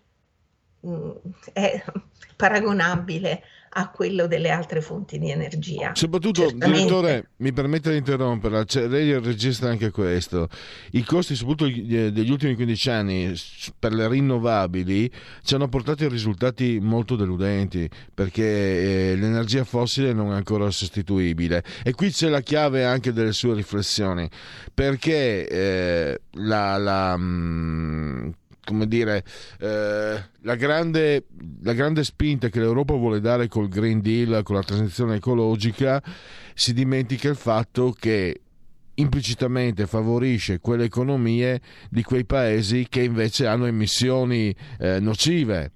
[0.81, 1.11] mh, mm,
[1.53, 1.85] è
[2.37, 3.43] paragonabile
[3.75, 5.93] a quello delle altre fonti di energia.
[5.95, 6.79] Soprattutto, Certamente.
[6.79, 10.49] direttore, mi permette di interromperla, cioè, lei registra anche questo.
[10.93, 13.35] I costi, soprattutto degli ultimi 15 anni,
[13.79, 15.11] per le rinnovabili,
[15.43, 21.65] ci hanno portato a risultati molto deludenti, perché eh, l'energia fossile non è ancora sostituibile.
[21.83, 24.29] E qui c'è la chiave anche delle sue riflessioni,
[24.75, 28.31] perché eh, la, la mh, mm,
[28.65, 29.25] come dire,
[29.59, 31.27] eh, la, grande,
[31.63, 36.03] la, grande, spinta che l'Europa vuole dare col Green Deal, con la transizione ecologica,
[36.55, 38.41] si dimentica il fatto che
[38.95, 45.73] implicitamente favorisce quelle economie di quei paesi che invece hanno emissioni eh, nocive.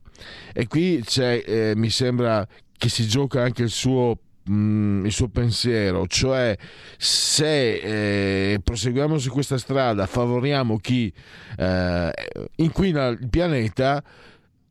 [0.53, 4.19] E qui eh, mi sembra che si gioca anche il suo
[4.49, 6.57] il suo pensiero, cioè
[6.97, 11.13] se eh, proseguiamo su questa strada, favoriamo chi
[11.57, 12.13] eh,
[12.57, 14.03] inquina il pianeta,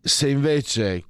[0.02, 1.04] se invece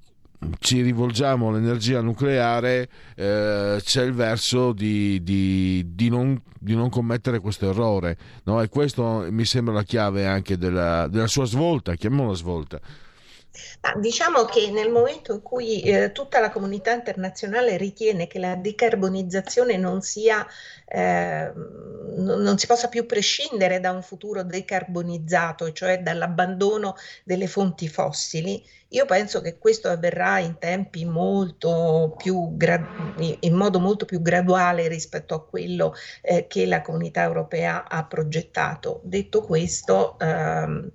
[0.60, 7.40] ci rivolgiamo all'energia nucleare eh, c'è il verso di, di, di, non, di, non, commettere
[7.40, 8.62] questo errore no?
[8.62, 12.80] e questo mi sembra la chiave anche della, della sua svolta, chiamiamola svolta
[13.82, 18.56] Ma diciamo che nel momento in cui eh, tutta la comunità internazionale ritiene che la
[18.56, 20.46] decarbonizzazione non sia,
[20.86, 27.88] eh, non, non si possa più prescindere da un futuro decarbonizzato, cioè dall'abbandono delle fonti
[27.88, 34.22] fossili, io penso che questo avverrà in tempi molto più gra- in modo molto più
[34.22, 39.02] graduale rispetto a quello eh, che la comunità europea ha progettato.
[39.04, 40.92] Detto questo, ehm,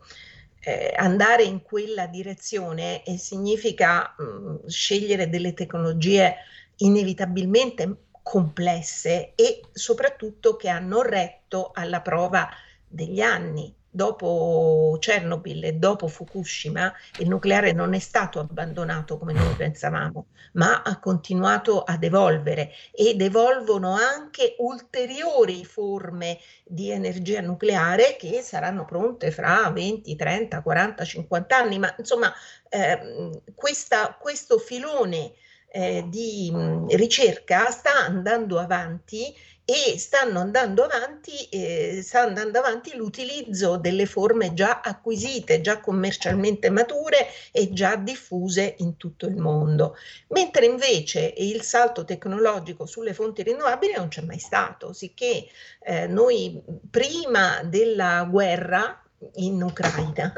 [0.60, 6.36] eh, andare in quella direzione significa mh, mm, scegliere delle tecnologie
[6.76, 12.48] inevitabilmente complesse e soprattutto che hanno retto alla prova
[12.86, 19.52] degli anni dopo Chernobyl e dopo Fukushima il nucleare non è stato abbandonato come noi
[19.54, 28.40] pensavamo, ma ha continuato ad evolvere ed evolvono anche ulteriori forme di energia nucleare che
[28.42, 32.32] saranno pronte fra 20, 30, 40, 50 anni, ma insomma
[32.68, 35.32] eh, questa, questo filone
[35.72, 39.34] eh, di mh, ricerca sta andando avanti
[39.64, 46.70] e stanno andando avanti, eh, sta andando avanti l'utilizzo delle forme già acquisite, già commercialmente
[46.70, 49.96] mature e già diffuse in tutto il mondo.
[50.28, 55.46] Mentre invece il salto tecnologico sulle fonti rinnovabili non c'è mai stato, sicché
[55.84, 59.00] eh, noi prima della guerra
[59.34, 60.32] in Ucraina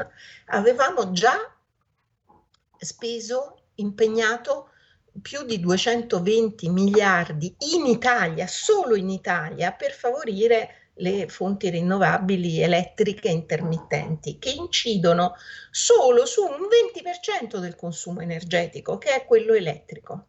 [0.47, 1.51] avevamo già
[2.77, 4.69] speso, impegnato
[5.21, 13.29] più di 220 miliardi in Italia, solo in Italia, per favorire le fonti rinnovabili elettriche
[13.29, 15.35] intermittenti che incidono
[15.71, 16.67] solo su un
[17.51, 20.27] 20% del consumo energetico, che è quello elettrico.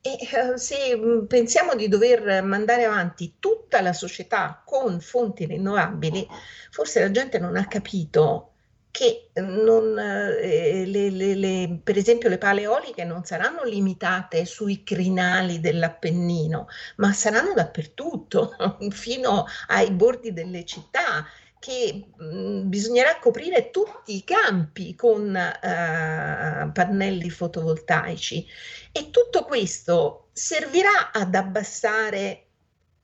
[0.00, 6.26] E eh, se mm, pensiamo di dover mandare avanti tutta la società con fonti rinnovabili,
[6.70, 8.52] forse la gente non ha capito
[8.96, 14.84] che non, eh, le, le, le, per esempio le pale eoliche non saranno limitate sui
[14.84, 16.66] crinali dell'Appennino,
[16.96, 18.56] ma saranno dappertutto,
[18.88, 21.26] fino ai bordi delle città
[21.58, 28.46] che mh, mm, bisognerà coprire tutti i campi con eh, pannelli fotovoltaici.
[28.92, 32.46] E tutto questo servirà ad abbassare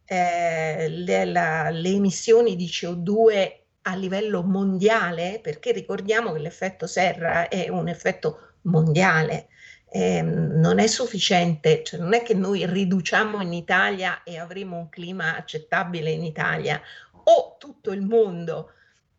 [0.06, 7.48] eh, le, la, le emissioni di CO2 a livello mondiale, perché ricordiamo che l'effetto serra
[7.48, 9.48] è un effetto mondiale,
[9.90, 14.88] eh, non è sufficiente, cioè non è che noi riduciamo in Italia e avremo un
[14.88, 16.80] clima accettabile in Italia,
[17.24, 18.72] o tutto il mondo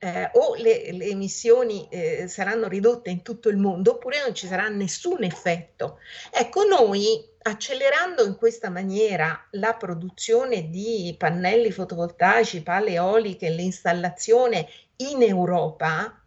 [0.04, 4.48] eh, o le, le emissioni eh, saranno ridotte in tutto il mondo oppure non ci
[4.48, 6.00] sarà nessun effetto.
[6.30, 15.22] Ecco, noi accelerando in questa maniera la produzione di pannelli fotovoltaici, pale eoliche, l'installazione in
[15.22, 16.22] Europa,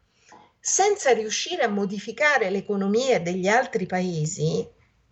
[0.59, 4.67] senza riuscire a modificare le economie degli altri paesi,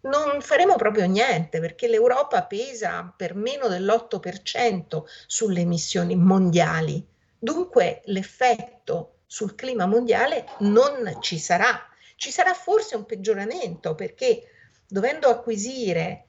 [0.04, 7.12] non faremo proprio niente perché l'Europa pesa per meno dell'8% sulle emissioni mondiali
[7.44, 11.78] Dunque l'effetto sul clima mondiale non ci sarà.
[12.16, 14.44] Ci sarà forse un peggioramento perché
[14.88, 16.28] dovendo acquisire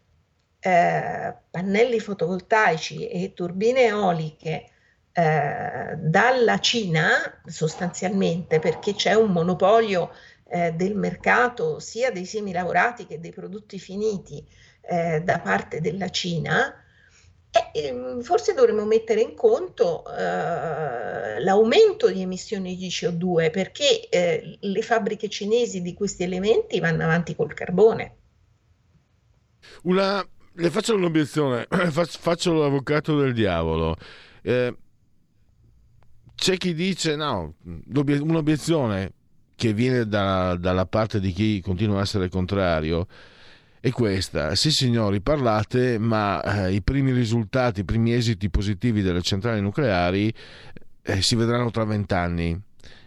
[0.59, 4.71] eh, pannelli fotovoltaici e turbine eoliche
[5.13, 10.11] eh, dalla Cina sostanzialmente perché c'è un monopolio
[10.49, 14.45] eh, del mercato sia dei semi lavorati che dei prodotti finiti
[14.81, 16.75] eh, da parte della Cina,
[17.71, 24.57] e, ehm, forse dovremmo mettere in conto eh, l'aumento di emissioni di CO2 perché eh,
[24.59, 28.15] le fabbriche cinesi di questi elementi vanno avanti col carbone.
[29.83, 33.95] Una, le faccio un'obiezione, faccio l'avvocato del diavolo.
[34.41, 34.75] Eh,
[36.35, 39.13] c'è chi dice no, un'obiezione
[39.55, 43.07] che viene da, dalla parte di chi continua a essere contrario
[43.85, 44.55] è questa.
[44.55, 50.33] Sì signori, parlate, ma eh, i primi risultati, i primi esiti positivi delle centrali nucleari
[51.03, 52.59] eh, si vedranno tra vent'anni.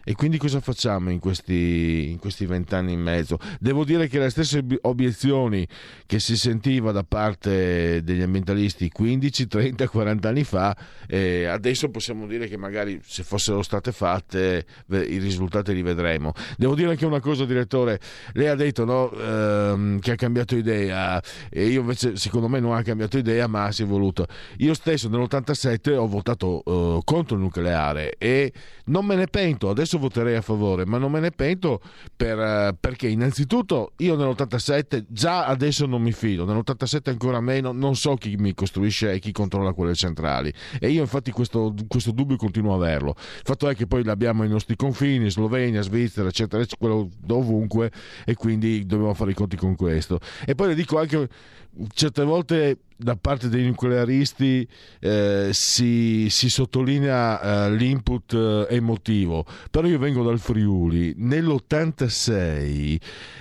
[0.09, 3.39] E quindi cosa facciamo in questi, vent'anni e mezzo?
[3.61, 5.69] Devo dire che le stesse obiezioni
[6.07, 10.75] che si sentiva da parte degli ambientalisti 15, 30, 40 anni fa,
[11.07, 16.33] eh, adesso possiamo dire che magari se fossero state fatte i risultati li vedremo.
[16.57, 18.01] Devo dire anche una cosa, direttore,
[18.33, 22.75] lei ha detto no, ehm, che ha cambiato idea e io invece secondo me non
[22.75, 24.27] ha cambiato idea ma si è voluto.
[24.57, 28.55] Io stesso nell'87 ho votato eh, contro il nucleare e
[28.89, 31.81] non me ne pento, adesso voterei a favore, ma non me ne pento
[32.15, 37.97] per, eh, perché innanzitutto io nell'87 già adesso non mi fido, nell'87 ancora meno, non
[37.97, 42.37] so chi mi costruisce e chi controlla quelle centrali e io infatti questo, questo dubbio
[42.37, 43.15] continuo a averlo.
[43.17, 47.91] Il fatto è che poi l'abbiamo ai nostri confini, Slovenia, Svizzera, eccetera, quello dovunque
[48.25, 50.19] e quindi dobbiamo fare i conti con questo.
[50.45, 51.29] E poi le dico anche
[51.95, 54.67] certe volte da parte dei nuclearisti
[54.99, 61.15] eh, si, si, sottolinea eh, l'input eh, emotivo, però io vengo dal Friuli.
[61.17, 62.99] Nell'86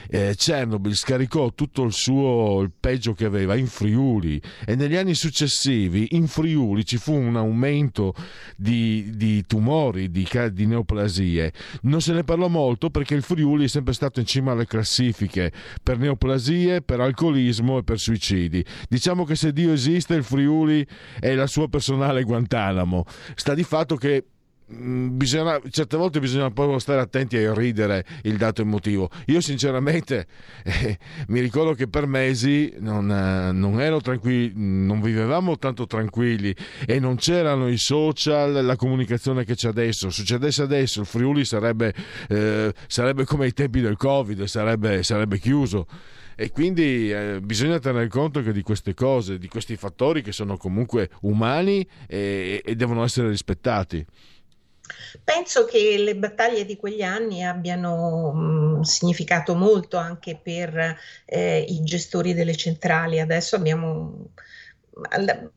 [0.09, 5.15] eh, Chernobyl scaricò tutto il suo il peggio che aveva in Friuli e negli anni
[5.15, 8.13] successivi in Friuli ci fu un aumento
[8.55, 11.51] di, di tumori, di, di neoplasie.
[11.81, 15.51] Non se ne parlò molto perché il Friuli è sempre stato in cima alle classifiche
[15.81, 18.63] per neoplasie, per alcolismo e per suicidi.
[18.89, 20.85] Diciamo che se Dio esiste il Friuli
[21.19, 23.05] è la sua personale Guantanamo.
[23.35, 24.25] Sta di fatto che
[24.73, 29.09] mm, Bisogna, certe volte bisogna proprio stare attenti a ridere il dato emotivo.
[29.27, 30.27] Io sinceramente
[30.63, 30.97] eh,
[31.27, 36.53] mi ricordo che per mesi non, eh, non, ero tranquilli, non vivevamo tanto tranquilli
[36.85, 40.09] e non c'erano i social, la comunicazione che c'è adesso.
[40.09, 41.93] Succedesse adesso il Friuli sarebbe,
[42.27, 45.87] eh, sarebbe come ai tempi del Covid, sarebbe, sarebbe chiuso
[46.39, 50.55] e quindi eh, bisogna tenere conto anche di queste cose, di questi fattori che sono
[50.55, 54.05] comunque umani e, e devono essere rispettati.
[55.23, 61.81] Penso che le battaglie di quegli anni abbiano mh, significato molto anche per eh, i
[61.81, 63.19] gestori delle centrali.
[63.19, 64.27] Adesso abbiamo,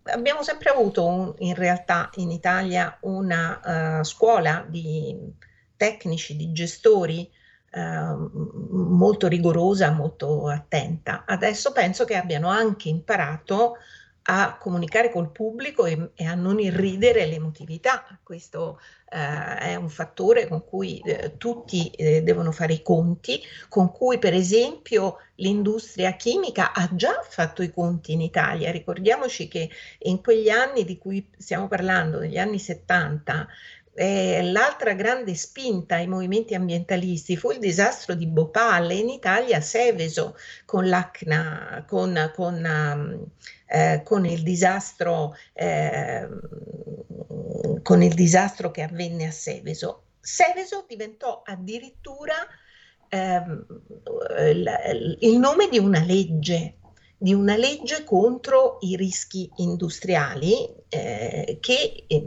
[0.04, 5.14] abbiamo sempre avuto un, in realtà in Italia una uh, scuola di
[5.76, 7.30] tecnici, di gestori
[7.72, 11.24] molto rigorosa, molto attenta.
[11.26, 13.76] Adesso penso che abbiano anche imparato
[14.22, 18.04] a comunicare col pubblico e, e a non irridere l'emotività.
[18.22, 23.90] Questo eh, è un fattore con cui eh, tutti eh, devono fare i conti, con
[23.90, 28.70] cui per esempio l'industria chimica ha già fatto i conti in Italia.
[28.70, 33.48] Ricordiamoci che in quegli anni di cui stiamo parlando, negli anni 70,
[33.94, 39.60] eh, l'altra grande spinta ai movimenti ambientalisti fu il disastro di Bhopal e in Italia
[39.60, 43.26] Seveso con l'ACNA, con, con, um,
[43.66, 46.28] eh, con, il disastro, eh,
[47.82, 50.02] con il disastro che avvenne a Seveso.
[50.20, 52.34] Seveso diventò addirittura
[53.08, 53.66] ehm,
[55.20, 56.76] il nome di una legge
[57.22, 62.24] di una legge contro i rischi industriali eh, che eh,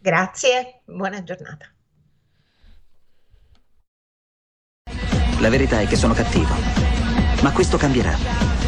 [0.00, 1.72] Grazie, buona giornata.
[5.40, 6.52] La verità è che sono cattivo,
[7.42, 8.67] ma questo cambierà.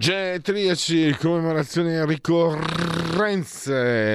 [0.00, 3.42] Genetriaci, commemorazioni e ricorrenze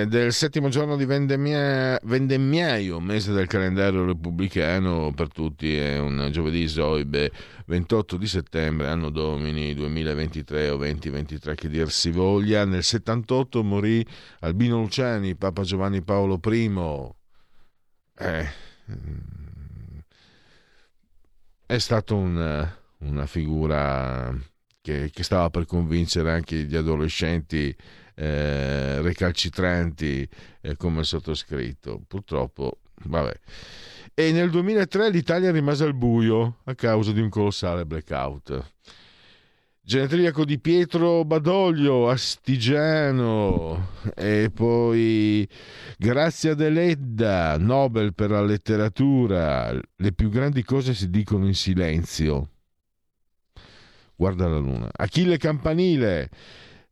[0.08, 6.70] del settimo giorno di vendemmia, vendemmiaio, mese del calendario repubblicano per tutti, è un giovedì
[6.70, 7.34] Zoibe,
[7.66, 12.64] 28 di settembre, anno domini 2023 o 2023 che dir si voglia.
[12.64, 14.08] Nel 78 morì
[14.40, 16.72] Albino Luciani, Papa Giovanni Paolo I.
[18.20, 18.50] Eh,
[21.66, 24.34] è stato un, una figura
[24.84, 27.74] che, che stava per convincere anche gli adolescenti
[28.16, 30.28] eh, recalcitranti
[30.60, 32.02] eh, come sottoscritto.
[32.06, 33.34] Purtroppo, vabbè.
[34.14, 38.72] E nel 2003 l'Italia rimase al buio a causa di un colossale blackout.
[39.86, 45.48] Genetriaco di Pietro Badoglio, Astigiano e poi
[45.98, 49.72] Grazia Deledda, Nobel per la letteratura.
[49.72, 52.53] Le più grandi cose si dicono in silenzio
[54.18, 54.90] guarda la luna.
[54.98, 56.30] Achille Campanile.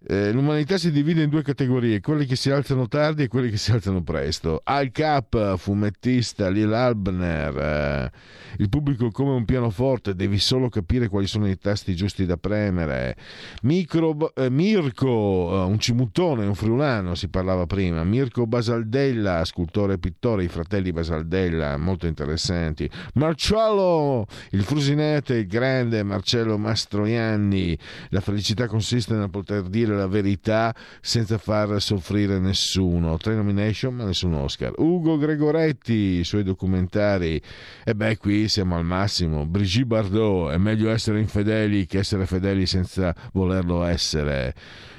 [0.03, 3.57] Eh, l'umanità si divide in due categorie, quelli che si alzano tardi e quelli che
[3.57, 4.59] si alzano presto.
[4.63, 8.11] Al Cap, fumettista, Lil Albner, eh,
[8.57, 13.15] il pubblico come un pianoforte, devi solo capire quali sono i tasti giusti da premere.
[13.61, 18.03] Micro, eh, Mirko, eh, un cimuttone, un friulano, si parlava prima.
[18.03, 22.89] Mirko Basaldella, scultore e pittore, i fratelli Basaldella, molto interessanti.
[23.13, 27.77] Marcello, il frusinete, il grande Marcello Mastroianni.
[28.09, 33.17] La felicità consiste nel poter dire la verità senza far soffrire nessuno.
[33.17, 34.73] Tre nomination ma nessun Oscar.
[34.77, 37.41] Ugo Gregoretti, i suoi documentari.
[37.83, 39.45] E beh, qui siamo al massimo.
[39.45, 44.53] Brigitte Bardot, è meglio essere infedeli che essere fedeli senza volerlo essere.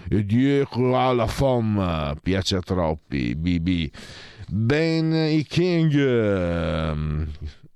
[0.09, 3.91] Dieu croit la femme, piace a troppi, BB.
[4.49, 5.43] Ben.
[5.49, 5.93] King,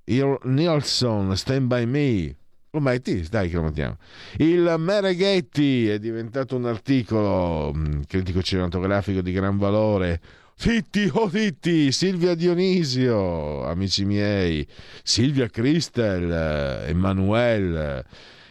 [0.05, 2.35] Nielsen, Stand By Me,
[2.71, 3.25] lo metti?
[3.29, 3.97] Dai che lo mettiamo.
[4.37, 10.19] Il Mereghetti è diventato un articolo mm, critico cinematografico di gran valore.
[10.57, 14.67] Titti, oh Titti, Silvia Dionisio, amici miei,
[15.03, 18.05] Silvia Cristel, Emanuele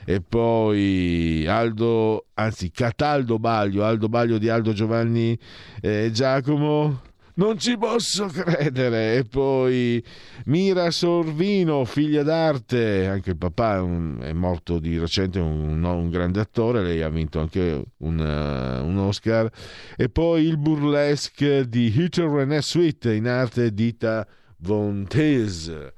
[0.08, 5.36] e poi Aldo, anzi Cataldo Baglio, Aldo Baglio di Aldo Giovanni
[5.80, 7.02] eh, Giacomo,
[7.36, 9.16] non ci posso credere.
[9.16, 10.02] E poi
[10.46, 16.82] Mira Sorvino, figlia d'arte, anche il papà è, morto di recente, un, un, grande attore,
[16.82, 19.50] lei ha vinto anche un, uh, un Oscar.
[19.96, 24.26] E poi il burlesque di Hitler René Suite, in arte Dita
[24.58, 25.94] Von Teese.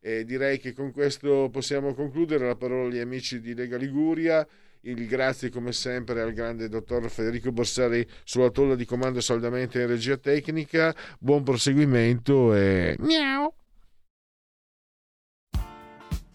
[0.00, 4.46] E direi che con questo possiamo concludere la parola agli amici di Lega Liguria
[4.82, 9.86] il grazie come sempre al grande dottor Federico Borsari sulla tolla di comando saldamente in
[9.86, 10.94] regia tecnica.
[11.18, 13.52] Buon proseguimento e miau!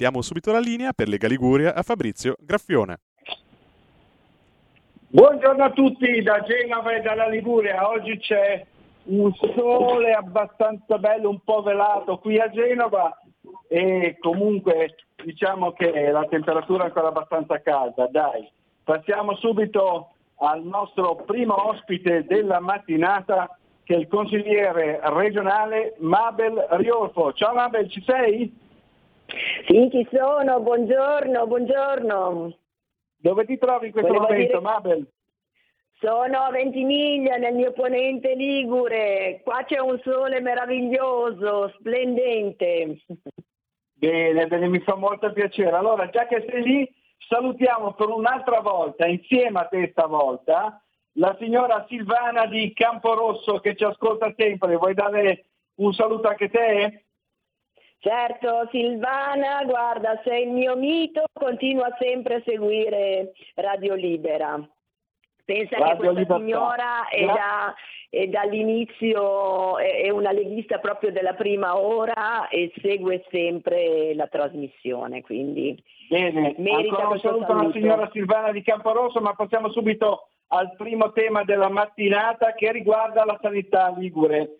[0.00, 3.00] Diamo subito la linea per Lega Liguria a Fabrizio Graffione.
[5.08, 7.86] Buongiorno a tutti da Genova e dalla Liguria.
[7.86, 8.64] Oggi c'è
[9.04, 13.14] un sole abbastanza bello, un po' velato qui a Genova
[13.68, 18.06] e comunque diciamo che la temperatura è ancora abbastanza calda.
[18.06, 18.50] Dai,
[18.82, 27.34] passiamo subito al nostro primo ospite della mattinata che è il consigliere regionale Mabel Riolfo.
[27.34, 28.68] Ciao Mabel, ci sei?
[29.66, 32.56] Sì, ci sono, buongiorno, buongiorno.
[33.16, 35.06] Dove ti trovi in questo Volevo momento, dire- Mabel?
[36.00, 39.40] Sono a Ventimiglia, nel mio ponente Ligure.
[39.44, 43.00] Qua c'è un sole meraviglioso, splendente.
[43.92, 45.76] Bene, bene, mi fa molto piacere.
[45.76, 46.94] Allora, già che sei lì,
[47.28, 50.82] salutiamo per un'altra volta, insieme a te stavolta,
[51.14, 54.76] la signora Silvana di Camporosso che ci ascolta sempre.
[54.76, 55.44] Vuoi dare
[55.76, 57.04] un saluto anche te?
[58.02, 64.58] Certo, Silvana, guarda, sei il mio mito, continua sempre a seguire Radio Libera.
[65.44, 66.38] Pensa che Radio questa Libertà.
[66.38, 67.74] signora è, da-
[68.08, 75.20] è dall'inizio, è è una leghista proprio della prima ora e segue sempre la trasmissione,
[75.20, 75.76] quindi
[76.08, 81.12] Bene, merita ancora un saluto alla signora Silvana di Camporosso, ma passiamo subito al primo
[81.12, 84.59] tema della mattinata che riguarda la sanità ligure,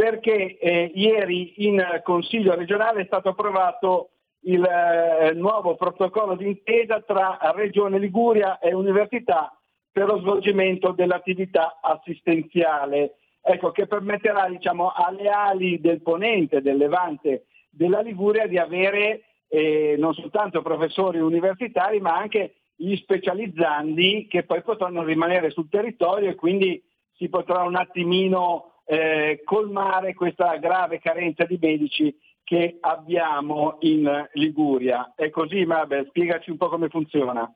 [0.00, 4.12] perché eh, ieri in Consiglio regionale è stato approvato
[4.44, 9.54] il eh, nuovo protocollo d'intesa tra Regione Liguria e Università
[9.92, 17.44] per lo svolgimento dell'attività assistenziale, ecco, che permetterà diciamo, alle ali del ponente, del levante
[17.68, 24.62] della Liguria di avere eh, non soltanto professori universitari ma anche gli specializzandi che poi
[24.62, 26.82] potranno rimanere sul territorio e quindi
[27.16, 32.12] si potrà un attimino eh, colmare questa grave carenza di medici
[32.42, 35.12] che abbiamo in Liguria.
[35.14, 37.48] È così Mabel, spiegaci un po' come funziona.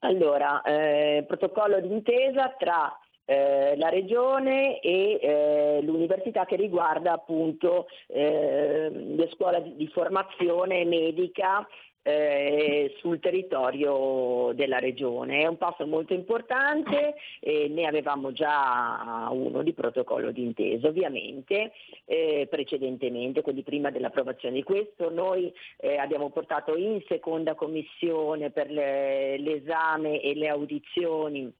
[0.00, 2.92] Allora, eh, protocollo d'intesa tra
[3.24, 10.84] eh, la regione e eh, l'università che riguarda appunto eh, le scuole di, di formazione
[10.84, 11.64] medica
[12.02, 15.42] eh, sul territorio della regione.
[15.42, 21.72] È un passo molto importante, eh, ne avevamo già uno di protocollo d'intesa ovviamente
[22.04, 25.10] eh, precedentemente, quindi prima dell'approvazione di questo.
[25.10, 31.52] Noi eh, abbiamo portato in seconda commissione per le- l'esame e le audizioni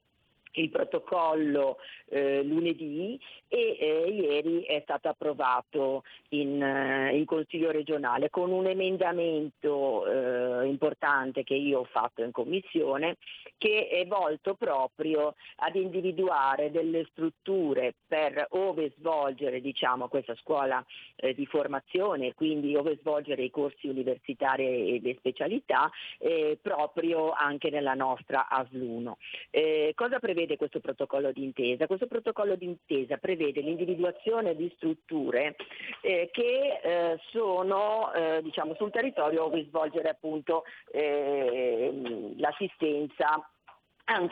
[0.52, 1.78] il protocollo
[2.08, 8.66] eh, lunedì e eh, ieri è stato approvato in, eh, in Consiglio regionale con un
[8.66, 13.16] emendamento eh, importante che io ho fatto in Commissione
[13.58, 20.84] che è volto proprio ad individuare delle strutture per ove svolgere diciamo, questa scuola
[21.16, 27.70] eh, di formazione quindi ove svolgere i corsi universitari e le specialità eh, proprio anche
[27.70, 29.12] nella nostra ASL1.
[29.50, 31.86] Eh, cosa prevede questo protocollo d'intesa?
[31.86, 35.56] Questo protocollo d'intesa prevede l'individuazione di strutture
[36.02, 43.48] eh, che eh, sono eh, diciamo, sul territorio dove svolgere appunto eh, l'assistenza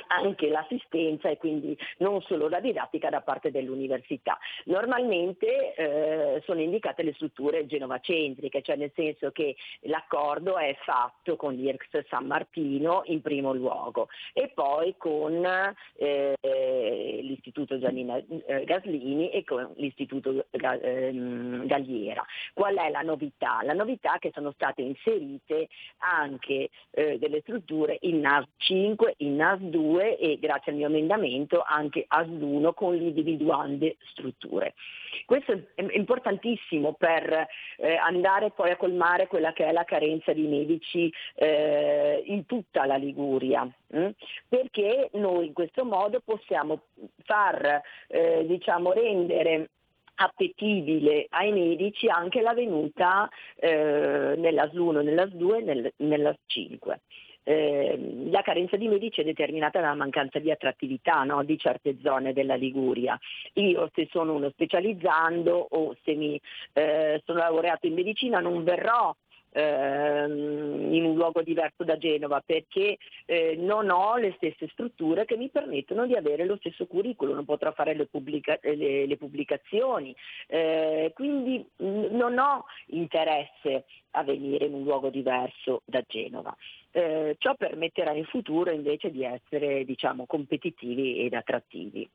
[0.07, 4.39] anche l'assistenza e quindi non solo la didattica da parte dell'università.
[4.65, 11.55] Normalmente eh, sono indicate le strutture genovacentriche, cioè nel senso che l'accordo è fatto con
[11.55, 15.45] l'IRCS San Martino in primo luogo e poi con
[15.97, 16.35] eh,
[17.23, 18.17] l'Istituto Giannina
[18.47, 22.25] eh, Gaslini e con l'Istituto Ga- ehm, Galliera.
[22.53, 23.61] Qual è la novità?
[23.63, 25.69] La novità è che sono state inserite
[25.99, 31.63] anche eh, delle strutture in NAS 5, in NAS AS2 e grazie al mio emendamento
[31.67, 34.75] anche AS1 con l'individuante strutture.
[35.25, 37.47] Questo è importantissimo per
[37.77, 42.87] eh, andare poi a colmare quella che è la carenza di medici eh, in tutta
[42.87, 43.99] la Liguria, mh?
[43.99, 44.09] Mm?
[44.49, 46.83] perché noi in questo modo possiamo
[47.25, 49.71] far eh, diciamo, rendere
[50.21, 57.01] appetibile ai medici anche la venuta eh, nell'AS 1, nell'AS 2 e nell'AS 5.
[57.49, 61.43] Eh, la carenza di medici è determinata dalla mancanza di attrattività no?
[61.45, 63.19] di certe zone della Liguria.
[63.55, 66.39] Io se sono uno specializzando o se mi,
[66.75, 69.17] eh, sono laureato in medicina non verrò
[69.53, 75.39] ehm, in un luogo diverso da Genova perché eh, non ho le stesse strutture che
[75.39, 80.15] mi permettono di avere lo stesso curriculum, non potrò fare le, pubblica- le, le pubblicazioni,
[80.49, 86.55] eh, quindi n- non ho interesse a venire in un luogo diverso da Genova.
[86.91, 92.09] Eh, ciò permetterà in futuro invece di essere diciamo, competitivi ed attrattivi.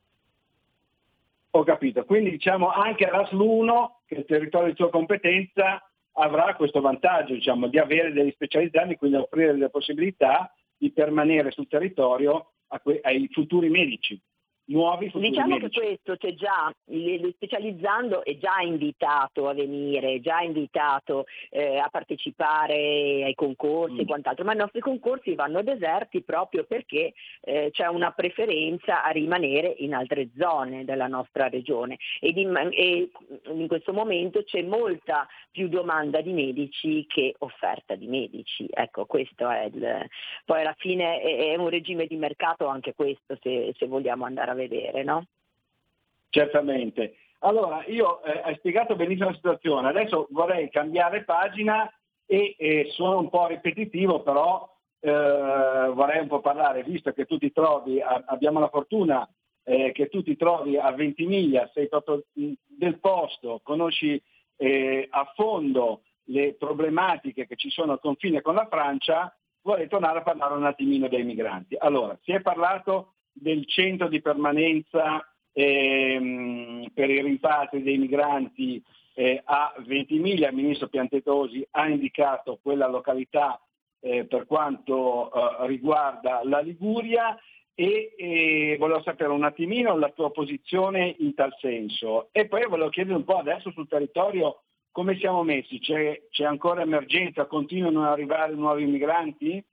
[1.50, 6.80] Ho capito, quindi diciamo anche l'ASL1, che è il territorio di sua competenza, avrà questo
[6.80, 12.50] vantaggio diciamo, di avere degli specializzati, quindi offrire delle possibilità di permanere sul territorio
[12.82, 14.20] que- ai futuri medici
[14.66, 15.78] nuovi futuri Diciamo medici.
[15.80, 21.78] che questo c'è già, lo specializzando è già invitato a venire, è già invitato eh,
[21.78, 24.00] a partecipare ai concorsi mm.
[24.00, 27.12] e quant'altro, ma i nostri concorsi vanno deserti proprio perché
[27.42, 33.10] eh, c'è una preferenza a rimanere in altre zone della nostra regione ed in, e
[33.52, 38.66] in questo momento c'è molta più domanda di medici che offerta di medici.
[38.70, 40.08] Ecco, questo è il,
[40.44, 44.50] poi alla fine è, è un regime di mercato anche questo se, se vogliamo andare
[44.50, 45.26] a vedere, no?
[46.30, 47.16] Certamente.
[47.40, 51.92] Allora, io eh, hai spiegato benissimo la situazione, adesso vorrei cambiare pagina
[52.26, 54.68] e, e sono un po' ripetitivo, però
[55.00, 55.10] eh,
[55.92, 59.28] vorrei un po' parlare, visto che tu ti trovi, a, abbiamo la fortuna
[59.62, 64.20] eh, che tu ti trovi a Ventimiglia, sei proprio del posto, conosci
[64.56, 70.18] eh, a fondo le problematiche che ci sono al confine con la Francia, vorrei tornare
[70.18, 71.76] a parlare un attimino dei migranti.
[71.78, 78.82] Allora, si è parlato del centro di permanenza ehm, per i rimpatri dei migranti
[79.14, 83.60] eh, a Ventimiglia, il ministro Piantetosi ha indicato quella località
[84.00, 87.36] eh, per quanto eh, riguarda la Liguria
[87.74, 92.28] e, e, volevo sapere un attimino la tua posizione in tal senso.
[92.32, 94.60] E poi volevo chiedere un po' adesso sul territorio
[94.94, 99.64] come siamo messi, c'è, c'è ancora emergenza, continuano ad arrivare nuovi migranti?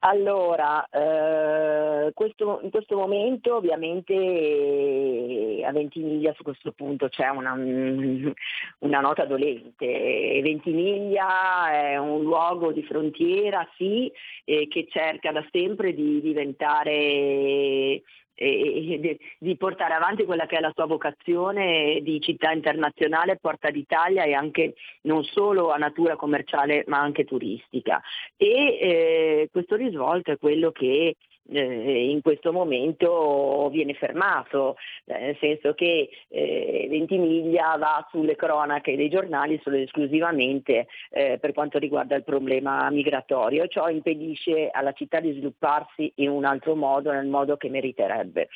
[0.00, 9.00] Allora, eh, questo, in questo momento ovviamente a Ventimiglia su questo punto c'è una, una
[9.00, 10.40] nota dolente.
[10.40, 14.10] Ventimiglia è un luogo di frontiera, sì,
[14.44, 18.02] eh, che cerca da sempre di diventare
[18.38, 24.22] e, di portare avanti quella che è la sua vocazione di città internazionale, porta d'Italia
[24.22, 28.00] e anche non solo a natura commerciale ma anche turistica.
[28.36, 31.16] E eh, questo risvolto è quello che
[31.50, 34.76] eh, in questo momento viene fermato,
[35.06, 41.52] eh, nel senso che eh, Ventimiglia va sulle cronache dei giornali solo esclusivamente eh, per
[41.52, 47.12] quanto riguarda il problema migratorio ciò impedisce alla città di svilupparsi in un altro modo,
[47.12, 48.48] nel modo che meriterebbe.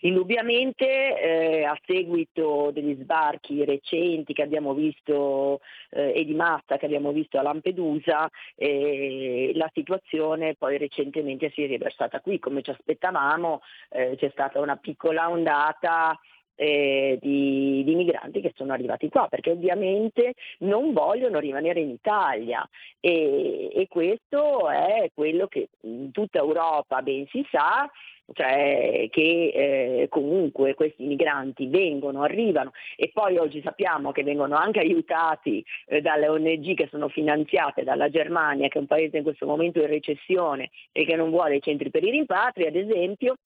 [0.00, 0.86] Indubbiamente
[1.20, 5.60] eh, a seguito degli sbarchi recenti che abbiamo visto
[5.90, 11.62] eh, e di massa che abbiamo visto a Lampedusa, eh, la situazione poi recentemente si
[11.62, 16.18] è riversata qui, come ci aspettavamo, eh, c'è stata una piccola ondata
[16.54, 22.66] eh, di, di, migranti che sono arrivati qua, perché ovviamente non vogliono rimanere in Italia.
[23.00, 27.90] E, e questo è quello che in tutta Europa ben si sa
[28.32, 29.20] cioè che
[29.54, 32.72] eh, comunque questi migranti vengono, arrivano.
[32.96, 38.08] E poi oggi sappiamo che vengono anche aiutati eh, dalle ONG che sono finanziate dalla
[38.08, 41.62] Germania, che è un paese in questo momento in recessione e che non vuole i
[41.62, 43.36] centri per i rimpatri, ad esempio,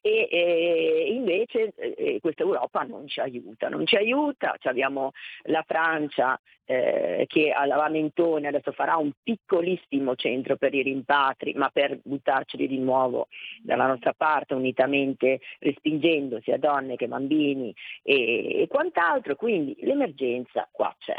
[0.00, 5.12] e eh, invece eh, questa Europa non ci aiuta, non ci aiuta, cioè abbiamo
[5.44, 6.38] la Francia
[6.70, 12.68] eh, che a Lamentone adesso farà un piccolissimo centro per i rimpatri, ma per buttarceli
[12.68, 13.28] di nuovo
[13.62, 20.94] dalla nostra parte unitamente respingendo sia donne che bambini e, e quant'altro, quindi l'emergenza qua
[20.98, 21.18] c'è.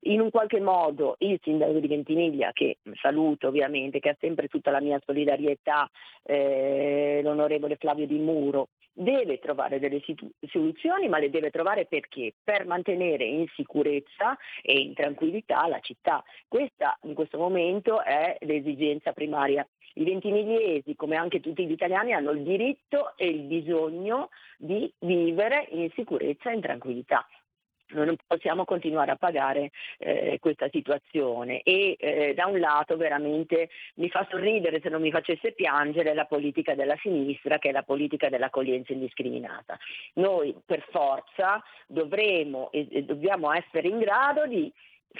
[0.00, 4.70] In un qualche modo il sindaco di Ventimiglia, che saluto ovviamente, che ha sempre tutta
[4.70, 5.88] la mia solidarietà,
[6.22, 8.68] eh, l'onorevole Flavio Di Muro,
[8.98, 12.34] deve trovare delle situ- soluzioni, ma le deve trovare perché?
[12.42, 16.22] Per mantenere in sicurezza e in tranquillità la città.
[16.48, 19.66] Questa in questo momento è l'esigenza primaria.
[19.94, 25.66] I ventimiliesi, come anche tutti gli italiani, hanno il diritto e il bisogno di vivere
[25.70, 27.26] in sicurezza e in tranquillità
[27.90, 34.08] non possiamo continuare a pagare eh, questa situazione e eh, da un lato veramente mi
[34.08, 38.28] fa sorridere se non mi facesse piangere la politica della sinistra che è la politica
[38.28, 39.78] dell'accoglienza indiscriminata.
[40.14, 44.72] Noi per forza dovremo e, dobbiamo essere in grado di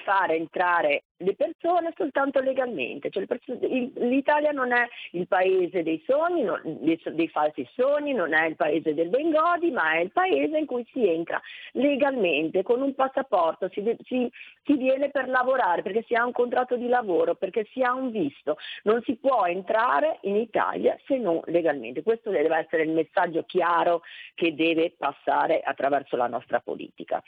[0.04, 3.10] fare entrare le persone soltanto legalmente.
[3.10, 3.26] Cioè
[3.96, 8.56] L'Italia non è il paese dei sogni, non, dei, dei, falsi sogni, non è il
[8.56, 11.40] paese del Bengodi, ma è il paese in cui si entra
[11.72, 14.30] legalmente, con un passaporto, si, si,
[14.64, 18.10] si viene per lavorare, perché si ha un contratto di lavoro, perché si ha un
[18.10, 18.56] visto.
[18.84, 22.02] Non si può entrare in Italia se non legalmente.
[22.02, 24.02] Questo deve essere il messaggio chiaro
[24.34, 27.22] che deve passare attraverso la nostra politica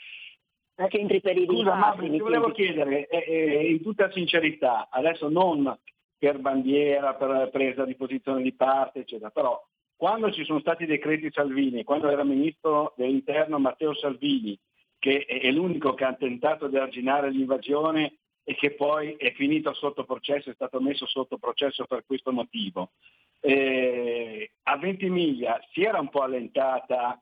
[0.75, 5.29] che entri per i Scusa, ma ti volevo chiedere, eh, eh, in tutta sincerità, adesso
[5.29, 5.77] non
[6.17, 9.59] per bandiera, per presa di posizione di parte, eccetera, però
[9.95, 14.57] quando ci sono stati i decreti Salvini, quando era ministro dell'interno Matteo Salvini,
[14.97, 20.03] che è l'unico che ha tentato di arginare l'invasione e che poi è finito sotto
[20.03, 22.91] processo, è stato messo sotto processo per questo motivo.
[23.39, 27.19] Eh, a Ventimiglia si era un po' allentata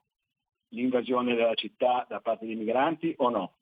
[0.70, 3.54] l'invasione della città da parte dei migranti o no?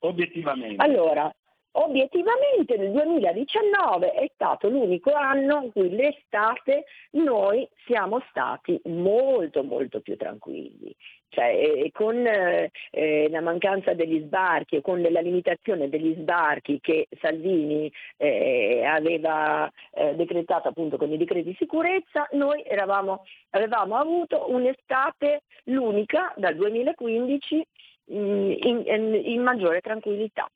[0.00, 0.82] Obiettivamente.
[0.82, 1.32] Allora,
[1.74, 10.00] Obiettivamente nel 2019 è stato l'unico anno in cui l'estate noi siamo stati molto molto
[10.00, 10.94] più tranquilli.
[11.30, 17.90] Cioè, con eh, la mancanza degli sbarchi e con la limitazione degli sbarchi che Salvini
[18.18, 25.44] eh, aveva eh, decretato appunto con i decreti di sicurezza, noi eravamo, avevamo avuto un'estate
[25.64, 27.66] l'unica dal 2015
[28.08, 30.46] in, in, in maggiore tranquillità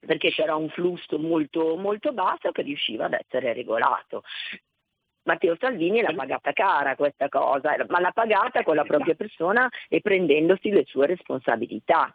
[0.00, 4.22] perché c'era un flusso molto, molto basso che riusciva ad essere regolato.
[5.26, 10.00] Matteo Salvini l'ha pagata cara questa cosa, ma l'ha pagata con la propria persona e
[10.00, 12.14] prendendosi le sue responsabilità.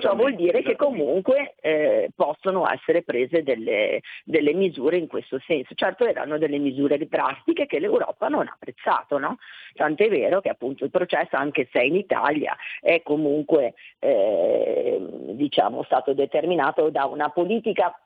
[0.00, 5.74] Ciò vuol dire che comunque eh, possono essere prese delle, delle, misure in questo senso.
[5.74, 9.38] Certo erano delle misure drastiche che l'Europa non ha apprezzato, no?
[9.74, 14.98] tant'è vero che appunto il processo, anche se in Italia, è comunque eh,
[15.30, 17.98] diciamo, stato determinato da una politica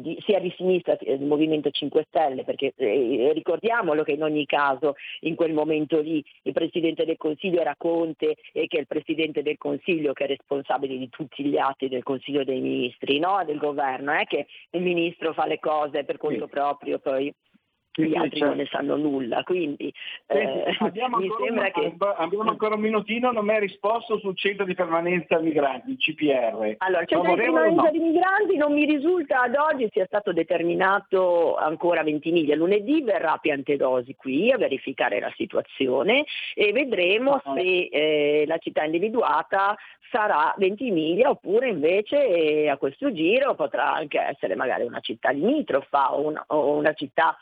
[0.00, 4.46] di, sia di sinistra sia del Movimento 5 Stelle, perché eh, ricordiamolo che in ogni
[4.46, 8.86] caso in quel momento lì il Presidente del Consiglio era Conte e che è il
[8.86, 13.42] Presidente del Consiglio che è responsabile di tutti gli atti del Consiglio dei Ministri, no?
[13.44, 16.50] del governo, è che il Ministro fa le cose per conto sì.
[16.50, 17.32] proprio poi
[18.04, 19.92] gli altri non ne sanno nulla, quindi
[20.26, 21.94] eh, abbiamo, mi sembra un, che...
[22.16, 26.74] abbiamo ancora un minutino, non mi hai risposto sul centro di permanenza migranti, il CPR.
[26.78, 27.90] Allora, il centro di permanenza no?
[27.90, 32.54] di migranti non mi risulta ad oggi sia stato determinato ancora a Ventimiglia.
[32.54, 36.24] Lunedì verrà Piantedosi qui a verificare la situazione
[36.54, 39.76] e vedremo ah, se eh, la città individuata
[40.10, 46.14] sarà Ventimiglia oppure invece eh, a questo giro potrà anche essere magari una città limitrofa
[46.14, 47.36] o una, o una città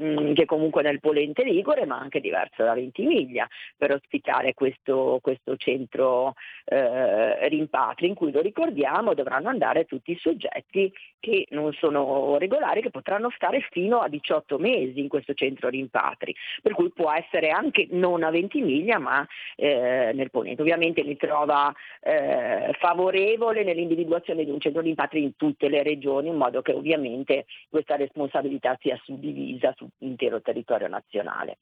[0.00, 5.56] Mm, che comunque nel Polente Ligure, ma anche diverso da Ventimiglia, per ospitare questo, questo
[5.56, 6.34] centro
[6.66, 12.80] eh, rimpatri, in cui lo ricordiamo dovranno andare tutti i soggetti che non sono regolari,
[12.80, 16.32] che potranno stare fino a 18 mesi in questo centro rimpatri,
[16.62, 19.26] per cui può essere anche non a Ventimiglia ma
[19.56, 20.62] eh, nel Ponente.
[20.62, 26.36] Ovviamente mi trova eh, favorevole nell'individuazione di un centro rimpatri in tutte le regioni, in
[26.36, 31.58] modo che ovviamente questa responsabilità sia suddivisa su l'intero territorio nazionale.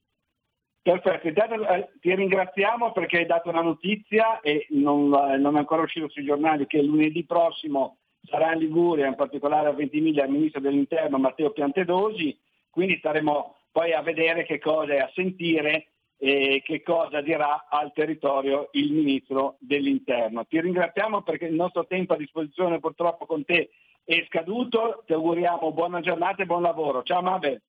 [0.81, 5.81] Perfetto, eh, ti ringraziamo perché hai dato una notizia e non, eh, non è ancora
[5.81, 10.61] uscito sui giornali che lunedì prossimo sarà in Liguria, in particolare a Ventimiglia, il ministro
[10.61, 12.37] dell'interno Matteo Piantedosi,
[12.69, 17.91] quindi staremo poi a vedere che cosa è a sentire e che cosa dirà al
[17.93, 20.45] territorio il ministro dell'interno.
[20.45, 23.69] Ti ringraziamo perché il nostro tempo a disposizione purtroppo con te
[24.03, 27.03] è scaduto, ti auguriamo buona giornata e buon lavoro.
[27.03, 27.61] Ciao Mabel.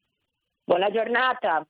[0.69, 1.67] Buona giornata.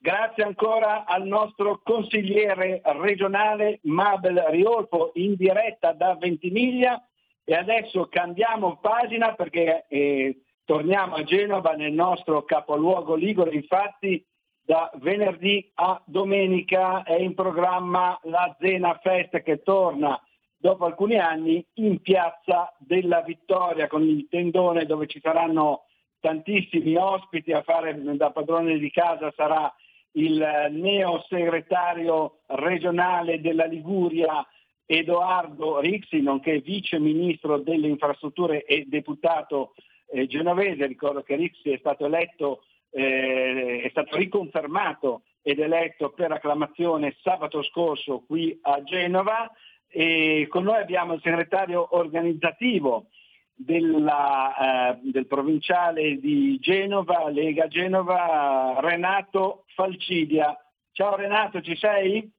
[0.00, 7.06] Grazie ancora al nostro consigliere regionale Mabel Riolfo in diretta da Ventimiglia
[7.44, 13.54] e adesso cambiamo pagina perché eh, torniamo a Genova nel nostro capoluogo Ligure.
[13.54, 14.24] Infatti
[14.62, 20.18] da venerdì a domenica è in programma la Zena Fest che torna
[20.56, 25.88] dopo alcuni anni in piazza della Vittoria con il tendone dove ci saranno
[26.22, 29.74] tantissimi ospiti a fare da padrone di casa sarà
[30.12, 34.46] il neo segretario regionale della Liguria
[34.86, 39.74] Edoardo Rixi, nonché vice ministro delle infrastrutture e deputato
[40.10, 40.86] eh, genovese.
[40.86, 42.62] Ricordo che Rixi è stato eletto
[42.92, 49.50] eh, è stato riconfermato ed eletto per acclamazione sabato scorso qui a Genova
[49.88, 53.06] e con noi abbiamo il segretario organizzativo
[53.54, 60.56] della, eh, del provinciale di Genova, Lega Genova, Renato Falcidia.
[60.92, 62.30] Ciao Renato, ci sei?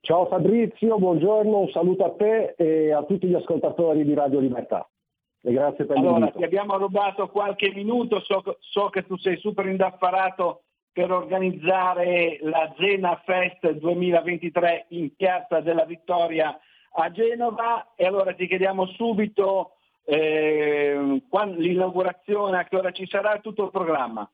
[0.00, 4.88] Ciao Fabrizio, buongiorno, un saluto a te e a tutti gli ascoltatori di Radio Libertà.
[5.42, 6.38] E grazie per allora, l'invito.
[6.38, 10.62] ti abbiamo rubato qualche minuto, so, so, che tu sei super indaffarato
[10.92, 16.58] per organizzare la Zena Fest 2023 in Piazza della Vittoria
[16.98, 19.75] a Genova e allora ti chiediamo subito
[20.06, 24.28] eh, quando, l'inaugurazione, a che ora ci sarà, tutto il programma.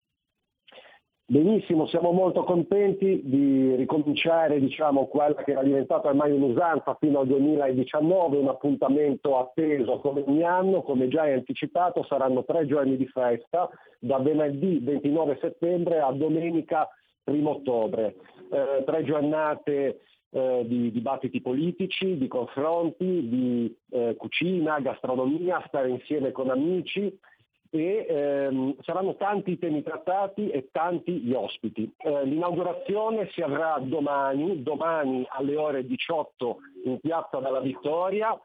[1.25, 7.27] Benissimo, siamo molto contenti di ricominciare diciamo, quella che era diventata ormai un'usanza fino al
[7.27, 13.07] 2019, un appuntamento atteso come ogni anno, come già hai anticipato saranno tre giorni di
[13.07, 16.87] festa, da venerdì 29 settembre a domenica
[17.25, 18.17] 1 ottobre,
[18.51, 20.01] eh, tre giornate
[20.35, 27.15] eh, di dibattiti politici, di confronti, di eh, cucina, gastronomia, stare insieme con amici
[27.75, 31.91] e ehm, saranno tanti i temi trattati e tanti gli ospiti.
[31.97, 38.39] Eh, l'inaugurazione si avrà domani, domani alle ore 18 in Piazza della Vittoria,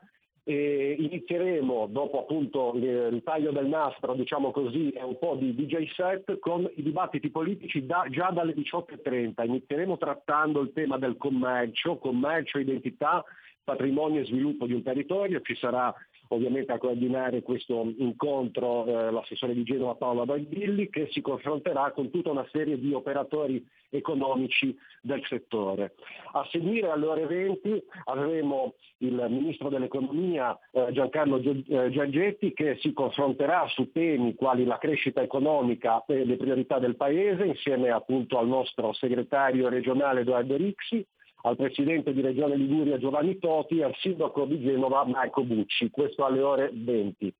[0.49, 5.89] e inizieremo dopo appunto il taglio del nastro, diciamo così, e un po' di DJ
[5.91, 9.43] set con i dibattiti politici da, già dalle 18.30.
[9.45, 13.25] Inizieremo trattando il tema del commercio, commercio, identità,
[13.61, 15.93] patrimonio e sviluppo di un territorio, ci sarà
[16.29, 22.09] ovviamente a coordinare questo incontro eh, l'assessore di Genova Paolo Bagbilli che si confronterà con
[22.09, 25.95] tutta una serie di operatori economici del settore.
[26.33, 32.93] A seguire alle ore 20 avremo il Ministro dell'Economia eh, Giancarlo eh, Giorgetti che si
[32.93, 38.47] confronterà su temi quali la crescita economica e le priorità del Paese insieme appunto al
[38.47, 41.05] nostro segretario regionale Edoardo Rixi
[41.47, 46.25] al presidente di Regione Liguria Giovanni Toti e al sindaco di Genova Marco Bucci, questo
[46.25, 47.33] alle ore 20.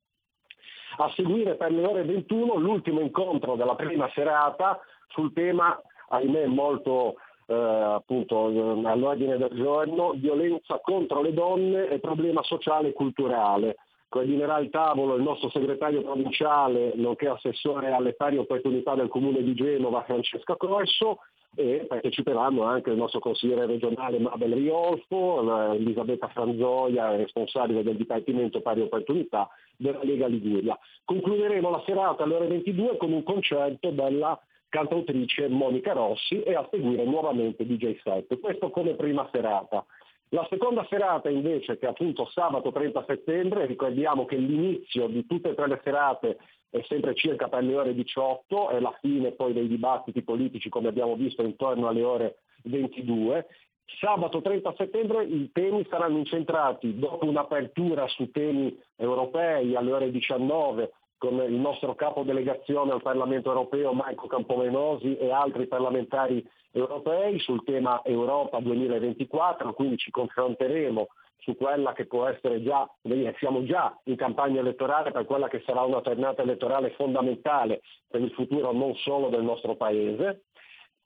[1.00, 4.80] A seguire per le ore 21 l'ultimo incontro della prima serata
[5.10, 5.80] sul tema,
[6.10, 7.16] ahimè molto
[7.48, 13.76] eh, appunto eh, all'ordine del giorno, violenza contro le donne e problema sociale e culturale.
[14.10, 19.54] Coordinerà il tavolo il nostro segretario provinciale, nonché assessore alle pari opportunità del Comune di
[19.54, 21.20] Genova, Francesca Corso,
[21.56, 28.82] e parteciperanno anche il nostro consigliere regionale Mabel Riolfo, Elisabetta Franzoia, responsabile del Dipartimento Pari
[28.82, 30.78] Opportunità della Lega Liguria.
[31.04, 36.68] Concluderemo la serata alle ore 22 con un concerto della cantautrice Monica Rossi e a
[36.70, 38.40] seguire nuovamente DJ 7.
[38.40, 39.86] Questo come prima serata.
[40.32, 45.52] La seconda serata invece, che è appunto sabato 30 settembre, ricordiamo che l'inizio di tutte
[45.52, 46.38] e tre le serate
[46.70, 50.90] è sempre circa per le ore 18, è la fine poi dei dibattiti politici come
[50.90, 53.48] abbiamo visto intorno alle ore 22.
[54.00, 60.92] Sabato 30 settembre i temi saranno incentrati dopo un'apertura su temi europei alle ore 19
[61.18, 67.64] con il nostro capo delegazione al Parlamento europeo Marco Campomenosi e altri parlamentari europei sul
[67.64, 71.08] tema Europa 2024, quindi ci confronteremo
[71.48, 72.86] su quella che può essere già,
[73.38, 78.32] siamo già in campagna elettorale per quella che sarà una tornata elettorale fondamentale per il
[78.32, 80.44] futuro non solo del nostro Paese.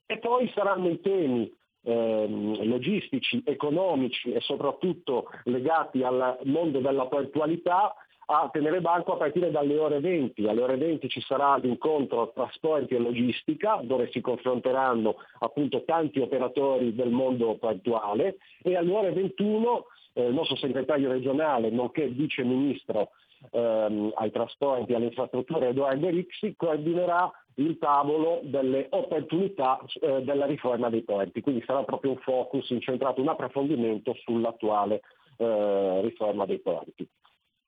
[0.04, 1.48] E poi saranno i temi
[1.84, 7.94] ehm, logistici, economici e soprattutto legati al mondo della portualità
[8.26, 10.48] a tenere banco a partire dalle ore 20.
[10.48, 16.96] Alle ore 20 ci sarà l'incontro trasporti e logistica dove si confronteranno appunto tanti operatori
[16.96, 23.10] del mondo portuale e alle ore 21 eh, il nostro segretario regionale nonché vice ministro
[23.50, 30.46] ehm, ai trasporti e alle infrastrutture Edoardo Rixi coordinerà il tavolo delle opportunità eh, della
[30.46, 35.02] riforma dei porti, quindi sarà proprio un focus incentrato, un approfondimento sull'attuale
[35.36, 37.06] eh, riforma dei porti.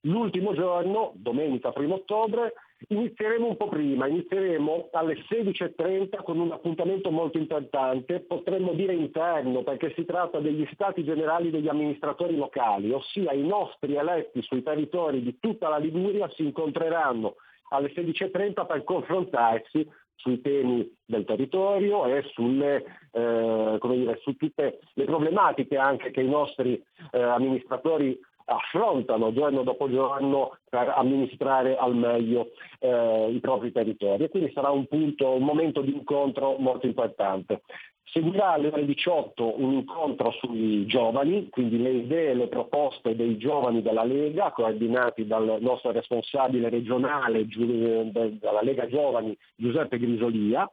[0.03, 2.55] L'ultimo giorno, domenica 1 ottobre,
[2.89, 9.63] inizieremo un po' prima, inizieremo alle 16.30 con un appuntamento molto importante, potremmo dire interno
[9.63, 15.23] perché si tratta degli stati generali degli amministratori locali, ossia i nostri eletti sui territori
[15.23, 17.37] di tutta la Liguria si incontreranno
[17.71, 25.05] alle 16.30 per confrontarsi sui temi del territorio e sulle, eh, dire, su tutte le
[25.05, 26.83] problematiche anche che i nostri
[27.13, 34.29] eh, amministratori affrontano giorno dopo giorno per amministrare al meglio eh, i propri territori e
[34.29, 37.63] quindi sarà un punto, un momento di incontro molto importante.
[38.07, 43.39] Seguirà alle ore 18 un incontro sui giovani, quindi le idee e le proposte dei
[43.39, 50.71] giovani della Lega, coordinati dal nostro responsabile regionale eh, della Lega Giovani Giuseppe Grisolia.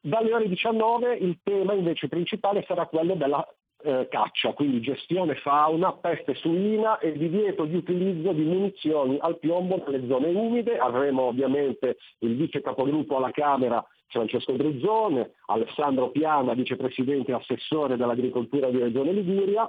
[0.00, 3.46] Dalle ore 19 il tema invece principale sarà quello della
[3.82, 9.82] eh, caccia, quindi gestione fauna, peste suina e divieto di utilizzo di munizioni al piombo
[9.86, 10.78] nelle zone umide.
[10.78, 18.70] Avremo ovviamente il vice capogruppo alla Camera Francesco Drizzone, Alessandro Piana, vicepresidente e assessore dell'agricoltura
[18.70, 19.68] di Regione Liguria,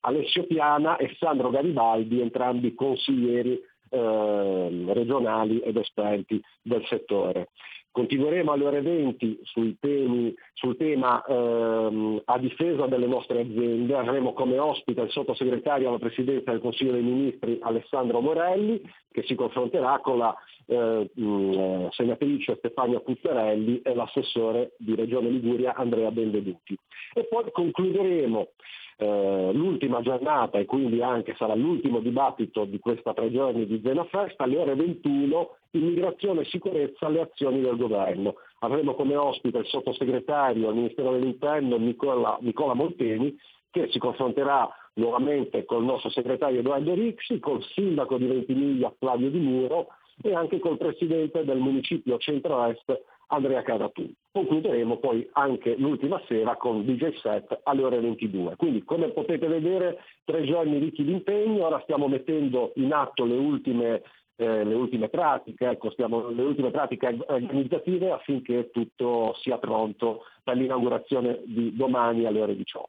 [0.00, 3.58] Alessio Piana e Sandro Garibaldi, entrambi consiglieri
[3.88, 7.48] eh, regionali ed esperti del settore.
[7.94, 9.42] Continueremo alle ore 20
[9.78, 13.94] temi, sul tema ehm, a difesa delle nostre aziende.
[13.94, 19.36] Avremo come ospite il sottosegretario alla Presidenza del Consiglio dei Ministri Alessandro Morelli che si
[19.36, 20.34] confronterà con la
[20.66, 26.76] eh, mh, senatrice Stefania Puzzarelli e l'assessore di Regione Liguria Andrea Benveduti.
[27.14, 28.48] E poi concluderemo
[28.96, 34.04] eh, l'ultima giornata e quindi anche sarà l'ultimo dibattito di questa tre giorni di Zena
[34.04, 38.34] Fest alle ore 21 immigrazione e sicurezza alle azioni del governo.
[38.60, 43.36] Avremo come ospite il sottosegretario al Ministero dell'Interno Nicola, Nicola Molteni
[43.70, 49.30] che si confronterà nuovamente con il nostro segretario Edoardo Rixi, col sindaco di Ventimiglia Flavio
[49.30, 49.88] Di Muro
[50.22, 54.10] e anche col presidente del municipio centro-est Andrea Caratù.
[54.32, 58.56] Concluderemo poi anche l'ultima sera con DJ set alle ore 22.
[58.56, 63.36] Quindi come potete vedere tre giorni ricchi di impegno, ora stiamo mettendo in atto le
[63.36, 64.02] ultime,
[64.36, 70.56] eh, le ultime pratiche, ecco, stiamo, le ultime pratiche organizzative affinché tutto sia pronto per
[70.56, 72.88] l'inaugurazione di domani alle ore 18.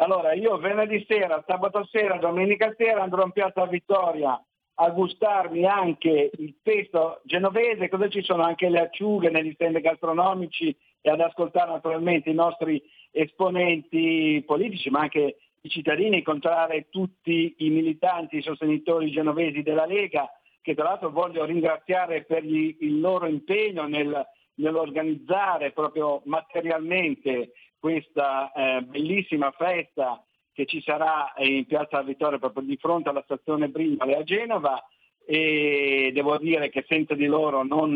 [0.00, 4.40] Allora, io venerdì sera, sabato sera, domenica sera andrò in piazza Vittoria
[4.80, 10.74] a gustarmi anche il pesto genovese, così ci sono anche le acciughe negli stand gastronomici
[11.00, 12.80] e ad ascoltare naturalmente i nostri
[13.10, 20.30] esponenti politici, ma anche i cittadini, incontrare tutti i militanti, i sostenitori genovesi della Lega,
[20.62, 24.24] che tra l'altro voglio ringraziare per gli, il loro impegno nel,
[24.54, 27.50] nell'organizzare proprio materialmente
[27.80, 30.22] questa eh, bellissima festa
[30.58, 34.84] che ci sarà in Piazza Vittoria proprio di fronte alla stazione Brindale a Genova
[35.24, 37.94] e devo dire che senza di loro non,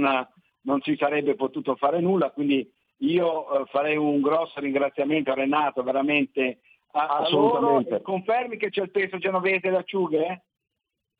[0.60, 5.82] non si sarebbe potuto fare nulla, quindi io eh, farei un grosso ringraziamento a Renato
[5.82, 6.60] veramente
[6.93, 7.84] a, a loro.
[8.01, 10.43] Confermi che c'è il peso genovese da acciughe?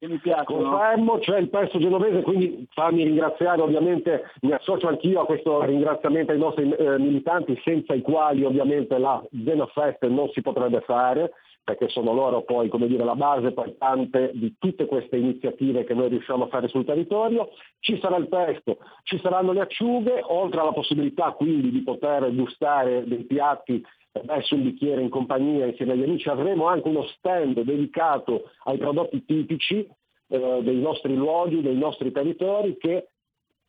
[0.02, 0.68] Che mi piacciono.
[0.68, 6.32] Confermo, c'è il pesto genovese, quindi fammi ringraziare ovviamente, mi associo anch'io a questo ringraziamento
[6.32, 11.30] ai nostri eh, militanti, senza i quali ovviamente la Zenofest non si potrebbe fare,
[11.62, 16.08] perché sono loro poi come dire, la base portante di tutte queste iniziative che noi
[16.08, 17.50] riusciamo a fare sul territorio.
[17.78, 23.04] Ci sarà il pesto, ci saranno le acciughe, oltre alla possibilità quindi di poter gustare
[23.06, 23.80] dei piatti
[24.24, 29.24] verso un bicchiere in compagnia insieme agli amici, avremo anche uno stand dedicato ai prodotti
[29.24, 29.89] tipici
[30.28, 33.09] eh, dei nostri luoghi, dei nostri territori che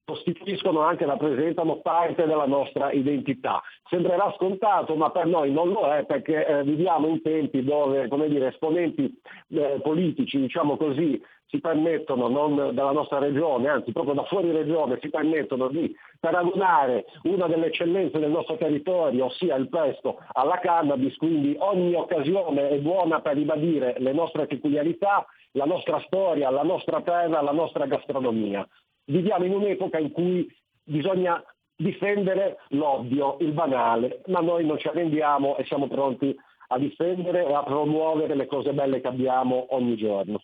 [0.06, 3.62] costituiscono anche, rappresentano parte della nostra identità.
[3.90, 8.48] Sembrerà scontato, ma per noi non lo è perché eh, viviamo in tempi dove dire,
[8.48, 9.14] esponenti
[9.50, 11.22] eh, politici, diciamo così,
[11.54, 17.06] si permettono, non dalla nostra regione, anzi proprio da fuori regione, si permettono di paragonare
[17.24, 22.80] una delle eccellenze del nostro territorio, ossia il pesto, alla cannabis, quindi ogni occasione è
[22.80, 28.68] buona per ribadire le nostre peculiarità, la nostra storia, la nostra terra, la nostra gastronomia.
[29.06, 30.48] Viviamo in un'epoca in cui
[30.84, 31.44] bisogna
[31.76, 36.36] difendere l'ovvio, il banale, ma noi non ci arrendiamo e siamo pronti
[36.68, 40.42] a difendere e a promuovere le cose belle che abbiamo ogni giorno.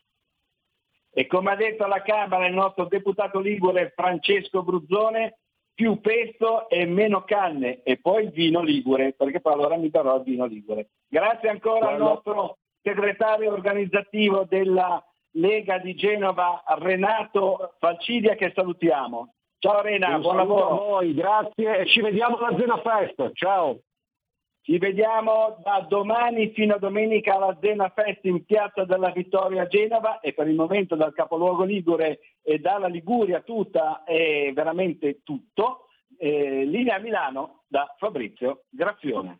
[1.12, 5.40] E come ha detto alla Camera il nostro deputato ligure Francesco Bruzzone,
[5.74, 10.18] più pesto e meno canne e poi il vino ligure, perché poi allora mi darò
[10.18, 10.90] il vino ligure.
[11.08, 11.96] Grazie ancora Buono.
[11.96, 19.34] al nostro segretario organizzativo della Lega di Genova, Renato Falcidia, che salutiamo.
[19.60, 20.70] Ciao Rena, buon lavoro.
[20.70, 23.32] a voi, grazie e ci vediamo alla Zena Fest.
[23.34, 23.82] Ciao.
[24.62, 29.68] Ci vediamo da domani fino a domenica alla Zena Fest in Piazza della Vittoria a
[29.68, 35.88] Genova e per il momento dal capoluogo Ligure e dalla Liguria tutta è veramente tutto.
[36.18, 39.40] Eh, linea Milano da Fabrizio Graffione.